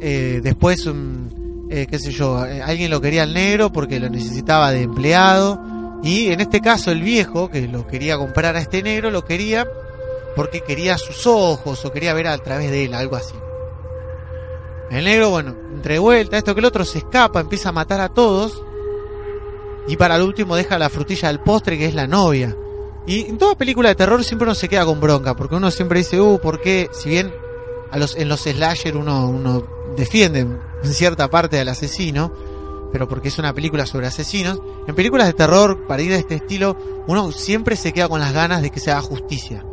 eh, 0.00 0.40
después 0.42 0.88
eh, 1.68 1.86
qué 1.90 1.98
sé 1.98 2.12
yo, 2.12 2.38
alguien 2.38 2.90
lo 2.90 3.00
quería 3.00 3.24
al 3.24 3.34
negro 3.34 3.72
porque 3.72 4.00
lo 4.00 4.08
necesitaba 4.08 4.70
de 4.70 4.82
empleado, 4.82 5.60
y 6.02 6.28
en 6.28 6.40
este 6.40 6.60
caso 6.60 6.92
el 6.92 7.02
viejo, 7.02 7.50
que 7.50 7.66
lo 7.66 7.86
quería 7.86 8.16
comprar 8.16 8.56
a 8.56 8.60
este 8.60 8.82
negro, 8.82 9.10
lo 9.10 9.24
quería 9.24 9.66
porque 10.36 10.60
quería 10.60 10.98
sus 10.98 11.26
ojos 11.26 11.84
o 11.84 11.92
quería 11.92 12.12
ver 12.12 12.28
a 12.28 12.38
través 12.38 12.70
de 12.70 12.84
él, 12.84 12.94
algo 12.94 13.16
así. 13.16 13.34
El 14.90 15.04
negro, 15.06 15.30
bueno, 15.30 15.56
entre 15.74 15.98
esto 16.36 16.54
que 16.54 16.60
el 16.60 16.66
otro 16.66 16.84
se 16.84 16.98
escapa, 16.98 17.40
empieza 17.40 17.70
a 17.70 17.72
matar 17.72 18.00
a 18.00 18.10
todos. 18.10 18.62
Y 19.88 19.96
para 19.96 20.16
el 20.16 20.22
último 20.22 20.56
deja 20.56 20.78
la 20.78 20.90
frutilla 20.90 21.28
del 21.28 21.40
postre 21.40 21.78
que 21.78 21.86
es 21.86 21.94
la 21.94 22.06
novia. 22.06 22.56
Y 23.06 23.26
en 23.26 23.38
toda 23.38 23.54
película 23.54 23.88
de 23.88 23.94
terror 23.94 24.22
siempre 24.24 24.46
uno 24.46 24.54
se 24.54 24.68
queda 24.68 24.84
con 24.84 25.00
bronca, 25.00 25.36
porque 25.36 25.54
uno 25.54 25.70
siempre 25.70 26.00
dice, 26.00 26.20
uh, 26.20 26.40
¿por 26.40 26.60
qué? 26.60 26.90
Si 26.92 27.08
bien 27.08 27.32
a 27.90 27.98
los, 27.98 28.16
en 28.16 28.28
los 28.28 28.40
slasher 28.40 28.96
uno, 28.96 29.28
uno 29.28 29.64
defiende 29.96 30.40
en 30.40 30.58
cierta 30.82 31.30
parte 31.30 31.60
al 31.60 31.68
asesino, 31.68 32.32
pero 32.92 33.08
porque 33.08 33.28
es 33.28 33.38
una 33.38 33.54
película 33.54 33.86
sobre 33.86 34.06
asesinos. 34.06 34.60
En 34.88 34.94
películas 34.94 35.28
de 35.28 35.34
terror, 35.34 35.86
para 35.86 36.02
ir 36.02 36.10
de 36.10 36.18
este 36.18 36.36
estilo, 36.36 36.76
uno 37.06 37.30
siempre 37.30 37.76
se 37.76 37.92
queda 37.92 38.08
con 38.08 38.20
las 38.20 38.32
ganas 38.32 38.62
de 38.62 38.70
que 38.70 38.80
se 38.80 38.90
haga 38.90 39.02
justicia. 39.02 39.64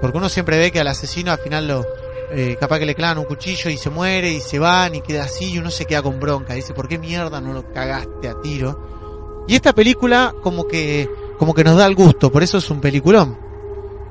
Porque 0.00 0.18
uno 0.18 0.28
siempre 0.28 0.58
ve 0.58 0.72
que 0.72 0.80
al 0.80 0.88
asesino 0.88 1.30
al 1.30 1.38
final 1.38 1.68
lo, 1.68 1.86
eh, 2.32 2.56
capaz 2.58 2.78
que 2.78 2.86
le 2.86 2.94
clavan 2.94 3.18
un 3.18 3.24
cuchillo 3.24 3.70
y 3.70 3.76
se 3.76 3.90
muere 3.90 4.30
y 4.30 4.40
se 4.40 4.58
van 4.58 4.94
y 4.94 5.02
queda 5.02 5.24
así 5.24 5.52
y 5.52 5.58
uno 5.58 5.70
se 5.70 5.84
queda 5.84 6.02
con 6.02 6.18
bronca. 6.18 6.54
Dice, 6.54 6.72
¿por 6.72 6.88
qué 6.88 6.98
mierda 6.98 7.40
no 7.40 7.52
lo 7.52 7.72
cagaste 7.72 8.28
a 8.28 8.40
tiro? 8.40 9.01
Y 9.46 9.54
esta 9.54 9.72
película 9.72 10.34
como 10.42 10.66
que, 10.66 11.08
como 11.38 11.54
que 11.54 11.64
nos 11.64 11.76
da 11.76 11.86
el 11.86 11.94
gusto, 11.94 12.30
por 12.30 12.42
eso 12.42 12.58
es 12.58 12.70
un 12.70 12.80
peliculón. 12.80 13.36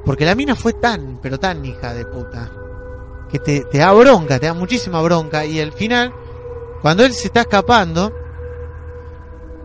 Porque 0.06 0.26
la 0.26 0.36
mina 0.36 0.56
fue 0.56 0.74
tan, 0.74 1.20
pero 1.22 1.40
tan 1.40 1.64
hija 1.64 1.94
de 1.94 2.06
puta, 2.06 2.52
que 3.32 3.40
te, 3.40 3.66
da 3.78 3.94
bronca, 3.94 4.40
te 4.40 4.48
da 4.48 4.54
muchísima 4.54 5.02
bronca 5.02 5.46
y 5.46 5.60
al 5.60 5.72
final, 5.72 6.14
cuando 6.82 7.06
él 7.06 7.14
se 7.14 7.28
está 7.28 7.42
escapando, 7.42 8.12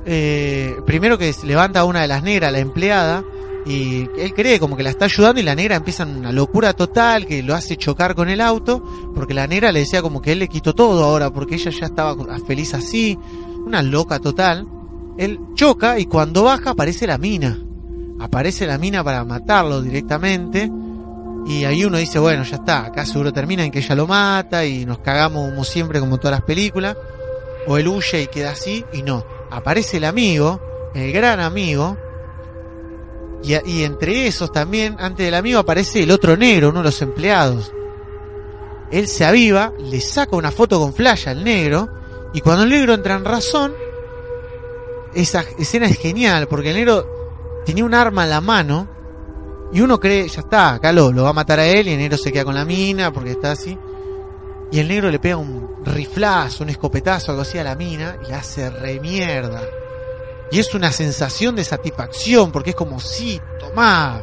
eh, 0.04 0.76
primero 0.84 1.18
que 1.18 1.34
levanta 1.44 1.80
a 1.80 1.84
una 1.84 2.02
de 2.02 2.08
las 2.08 2.22
negras, 2.22 2.52
la 2.52 2.58
empleada, 2.58 3.24
y 3.66 4.08
él 4.16 4.32
cree 4.34 4.60
como 4.60 4.76
que 4.76 4.84
la 4.84 4.90
está 4.90 5.06
ayudando 5.06 5.40
y 5.40 5.42
la 5.42 5.56
negra 5.56 5.74
empieza 5.74 6.04
una 6.04 6.30
locura 6.30 6.72
total 6.72 7.26
que 7.26 7.42
lo 7.42 7.54
hace 7.54 7.76
chocar 7.76 8.14
con 8.14 8.28
el 8.28 8.40
auto, 8.40 8.80
porque 9.14 9.34
la 9.34 9.48
negra 9.48 9.72
le 9.72 9.80
decía 9.80 10.02
como 10.02 10.22
que 10.22 10.32
él 10.32 10.38
le 10.38 10.48
quitó 10.48 10.72
todo 10.72 11.02
ahora, 11.02 11.32
porque 11.32 11.56
ella 11.56 11.72
ya 11.72 11.86
estaba 11.86 12.14
feliz 12.46 12.74
así, 12.74 13.18
una 13.64 13.82
loca 13.82 14.20
total. 14.20 14.68
Él 15.18 15.40
choca 15.54 15.98
y 15.98 16.06
cuando 16.06 16.44
baja 16.44 16.70
aparece 16.70 17.06
la 17.06 17.18
mina, 17.18 17.58
aparece 18.20 18.66
la 18.66 18.78
mina 18.78 19.02
para 19.02 19.24
matarlo 19.24 19.82
directamente. 19.82 20.70
Y 21.46 21.64
ahí 21.64 21.84
uno 21.84 21.98
dice, 21.98 22.18
bueno, 22.18 22.42
ya 22.42 22.56
está, 22.56 22.86
acá 22.86 23.06
seguro 23.06 23.32
termina 23.32 23.64
en 23.64 23.70
que 23.70 23.78
ella 23.78 23.94
lo 23.94 24.06
mata 24.06 24.66
y 24.66 24.84
nos 24.84 24.98
cagamos 24.98 25.50
como 25.50 25.64
siempre, 25.64 26.00
como 26.00 26.18
todas 26.18 26.38
las 26.38 26.42
películas. 26.42 26.96
O 27.68 27.78
él 27.78 27.88
huye 27.88 28.22
y 28.22 28.26
queda 28.26 28.50
así, 28.50 28.84
y 28.92 29.02
no 29.02 29.24
aparece 29.50 29.98
el 29.98 30.04
amigo, 30.04 30.60
el 30.94 31.12
gran 31.12 31.40
amigo, 31.40 31.96
y, 33.42 33.84
entre 33.84 34.26
esos 34.26 34.50
también, 34.50 34.96
antes 34.98 35.24
del 35.24 35.34
amigo, 35.34 35.60
aparece 35.60 36.02
el 36.02 36.10
otro 36.10 36.36
negro, 36.36 36.70
uno 36.70 36.80
de 36.80 36.86
los 36.86 37.00
empleados. 37.02 37.72
Él 38.90 39.06
se 39.06 39.24
aviva, 39.24 39.72
le 39.78 40.00
saca 40.00 40.36
una 40.36 40.50
foto 40.50 40.80
con 40.80 40.92
flash 40.92 41.28
al 41.28 41.44
negro, 41.44 41.88
y 42.32 42.40
cuando 42.40 42.64
el 42.64 42.70
negro 42.70 42.94
entra 42.94 43.14
en 43.14 43.24
razón, 43.24 43.72
esa 45.16 45.44
escena 45.58 45.86
es 45.86 45.98
genial, 45.98 46.46
porque 46.46 46.70
el 46.70 46.76
negro 46.76 47.62
tenía 47.64 47.84
un 47.84 47.94
arma 47.94 48.24
en 48.24 48.30
la 48.30 48.40
mano, 48.40 48.88
y 49.72 49.80
uno 49.80 49.98
cree, 49.98 50.28
ya 50.28 50.40
está, 50.40 50.74
acá 50.74 50.92
lo, 50.92 51.12
va 51.14 51.30
a 51.30 51.32
matar 51.32 51.58
a 51.58 51.66
él, 51.66 51.88
y 51.88 51.92
el 51.92 51.98
negro 51.98 52.18
se 52.18 52.30
queda 52.30 52.44
con 52.44 52.54
la 52.54 52.64
mina, 52.64 53.12
porque 53.12 53.32
está 53.32 53.52
así. 53.52 53.76
Y 54.70 54.78
el 54.80 54.88
negro 54.88 55.10
le 55.10 55.18
pega 55.18 55.36
un 55.36 55.76
riflazo, 55.84 56.64
un 56.64 56.70
escopetazo, 56.70 57.32
algo 57.32 57.42
así 57.42 57.56
a 57.58 57.64
la 57.64 57.76
mina 57.76 58.18
y 58.28 58.32
hace 58.32 58.68
remierda. 58.68 59.62
Y 60.50 60.58
es 60.58 60.74
una 60.74 60.90
sensación 60.90 61.54
de 61.56 61.64
satisfacción 61.64 62.50
porque 62.50 62.70
es 62.70 62.76
como, 62.76 62.98
sí, 62.98 63.40
tomá. 63.60 64.22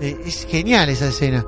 Eh, 0.00 0.22
es 0.26 0.46
genial 0.46 0.88
esa 0.88 1.06
escena. 1.06 1.46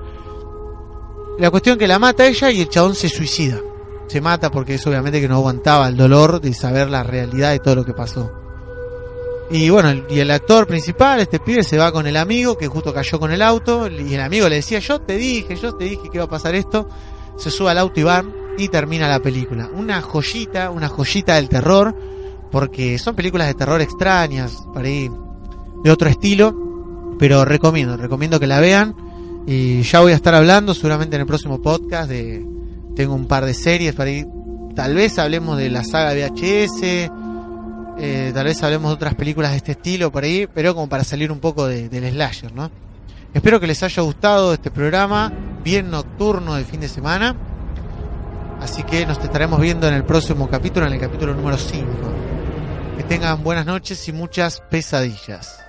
La 1.39 1.51
cuestión 1.51 1.77
que 1.77 1.89
la 1.89 1.99
mata 1.99 2.27
ella 2.27 2.51
y 2.53 2.61
el 2.61 2.69
chabón 2.69 2.95
se 2.95 3.09
suicida. 3.09 3.61
Se 4.07 4.21
mata 4.21 4.51
porque 4.51 4.75
es 4.75 4.87
obviamente 4.87 5.21
que 5.21 5.29
no 5.29 5.37
aguantaba 5.37 5.89
el 5.89 5.97
dolor 5.97 6.41
de 6.41 6.55
saber 6.55 6.89
la 6.89 7.03
realidad 7.03 7.51
de 7.51 7.59
todo 7.59 7.75
lo 7.75 7.85
que 7.85 7.95
pasó. 7.95 8.46
Y 9.51 9.71
bueno, 9.71 10.05
y 10.11 10.19
el 10.19 10.31
actor 10.31 10.67
principal, 10.67 11.21
este 11.21 11.39
pibe, 11.39 11.63
se 11.63 11.79
va 11.79 11.93
con 11.93 12.07
el 12.07 12.17
amigo 12.17 12.59
que 12.59 12.67
justo 12.67 12.93
cayó 12.93 13.21
con 13.21 13.31
el 13.31 13.43
auto. 13.43 13.89
Y 13.89 14.15
el 14.15 14.21
amigo 14.21 14.49
le 14.49 14.57
decía, 14.57 14.81
yo 14.81 15.01
te 15.01 15.17
dije, 15.17 15.57
yo 15.57 15.75
te 15.75 15.85
dije 15.85 16.03
que 16.11 16.19
iba 16.19 16.25
a 16.25 16.29
pasar 16.29 16.55
esto 16.55 16.89
se 17.37 17.51
sube 17.51 17.71
al 17.71 17.79
auto 17.79 18.01
y 18.01 18.03
van 18.03 18.33
y 18.59 18.69
termina 18.69 19.09
la 19.09 19.21
película. 19.21 19.71
Una 19.73 20.01
joyita, 20.01 20.71
una 20.71 20.89
joyita 20.89 21.37
del 21.37 21.49
terror, 21.49 21.95
porque 22.51 22.99
son 22.99 23.15
películas 23.15 23.49
de 23.49 23.55
terror 23.55 23.81
extrañas, 23.81 24.67
para 24.73 24.89
ahí 24.89 25.11
de 25.85 25.91
otro 25.91 26.09
estilo, 26.09 27.15
pero 27.19 27.45
recomiendo, 27.45 27.97
recomiendo 27.97 28.41
que 28.41 28.47
la 28.47 28.61
vean 28.61 28.95
y 29.47 29.83
ya 29.83 30.01
voy 30.01 30.13
a 30.13 30.17
estar 30.17 30.35
hablando 30.35 30.75
seguramente 30.75 31.17
en 31.17 31.21
el 31.21 31.27
próximo 31.27 31.63
podcast 31.63 32.09
de 32.11 32.45
tengo 32.97 33.15
un 33.15 33.27
par 33.27 33.45
de 33.45 33.55
series 33.55 33.95
para 33.95 34.11
ir 34.11 34.27
tal 34.75 34.95
vez 34.95 35.19
hablemos 35.19 35.57
de 35.57 35.71
la 35.71 35.85
saga 35.85 36.15
VHS 36.15 37.11
eh, 37.99 38.31
tal 38.35 38.45
vez 38.45 38.63
hablemos 38.63 38.91
de 38.91 38.95
otras 38.95 39.15
películas 39.15 39.53
de 39.53 39.59
este 39.59 39.73
estilo 39.73 40.13
por 40.13 40.25
ahí 40.25 40.47
pero 40.53 40.75
como 40.75 40.89
para 40.89 41.05
salir 41.05 41.33
un 41.33 41.41
poco 41.41 41.67
de, 41.67 41.89
del 41.89 42.11
slasher 42.13 42.53
no 42.53 42.71
espero 43.33 43.61
que 43.61 43.67
les 43.67 43.83
haya 43.83 44.03
gustado 44.03 44.53
este 44.53 44.71
programa 44.71 45.33
bien 45.67 45.91
nocturno 45.91 46.55
de 46.55 46.63
fin 46.63 46.79
de 46.79 46.89
semana. 46.89 47.35
Así 48.61 48.85
que 48.85 49.05
nos 49.05 49.19
estaremos 49.19 49.61
viendo 49.61 49.89
en 49.89 49.95
el 49.95 50.05
próximo 50.05 50.49
capítulo, 50.49 50.87
en 50.87 50.93
el 50.93 51.01
capítulo 51.01 51.35
número 51.35 51.59
5. 51.59 51.87
Que 52.97 53.03
tengan 53.03 53.43
buenas 53.43 53.67
noches 53.67 54.07
y 54.07 54.13
muchas 54.13 54.63
pesadillas. 54.71 55.66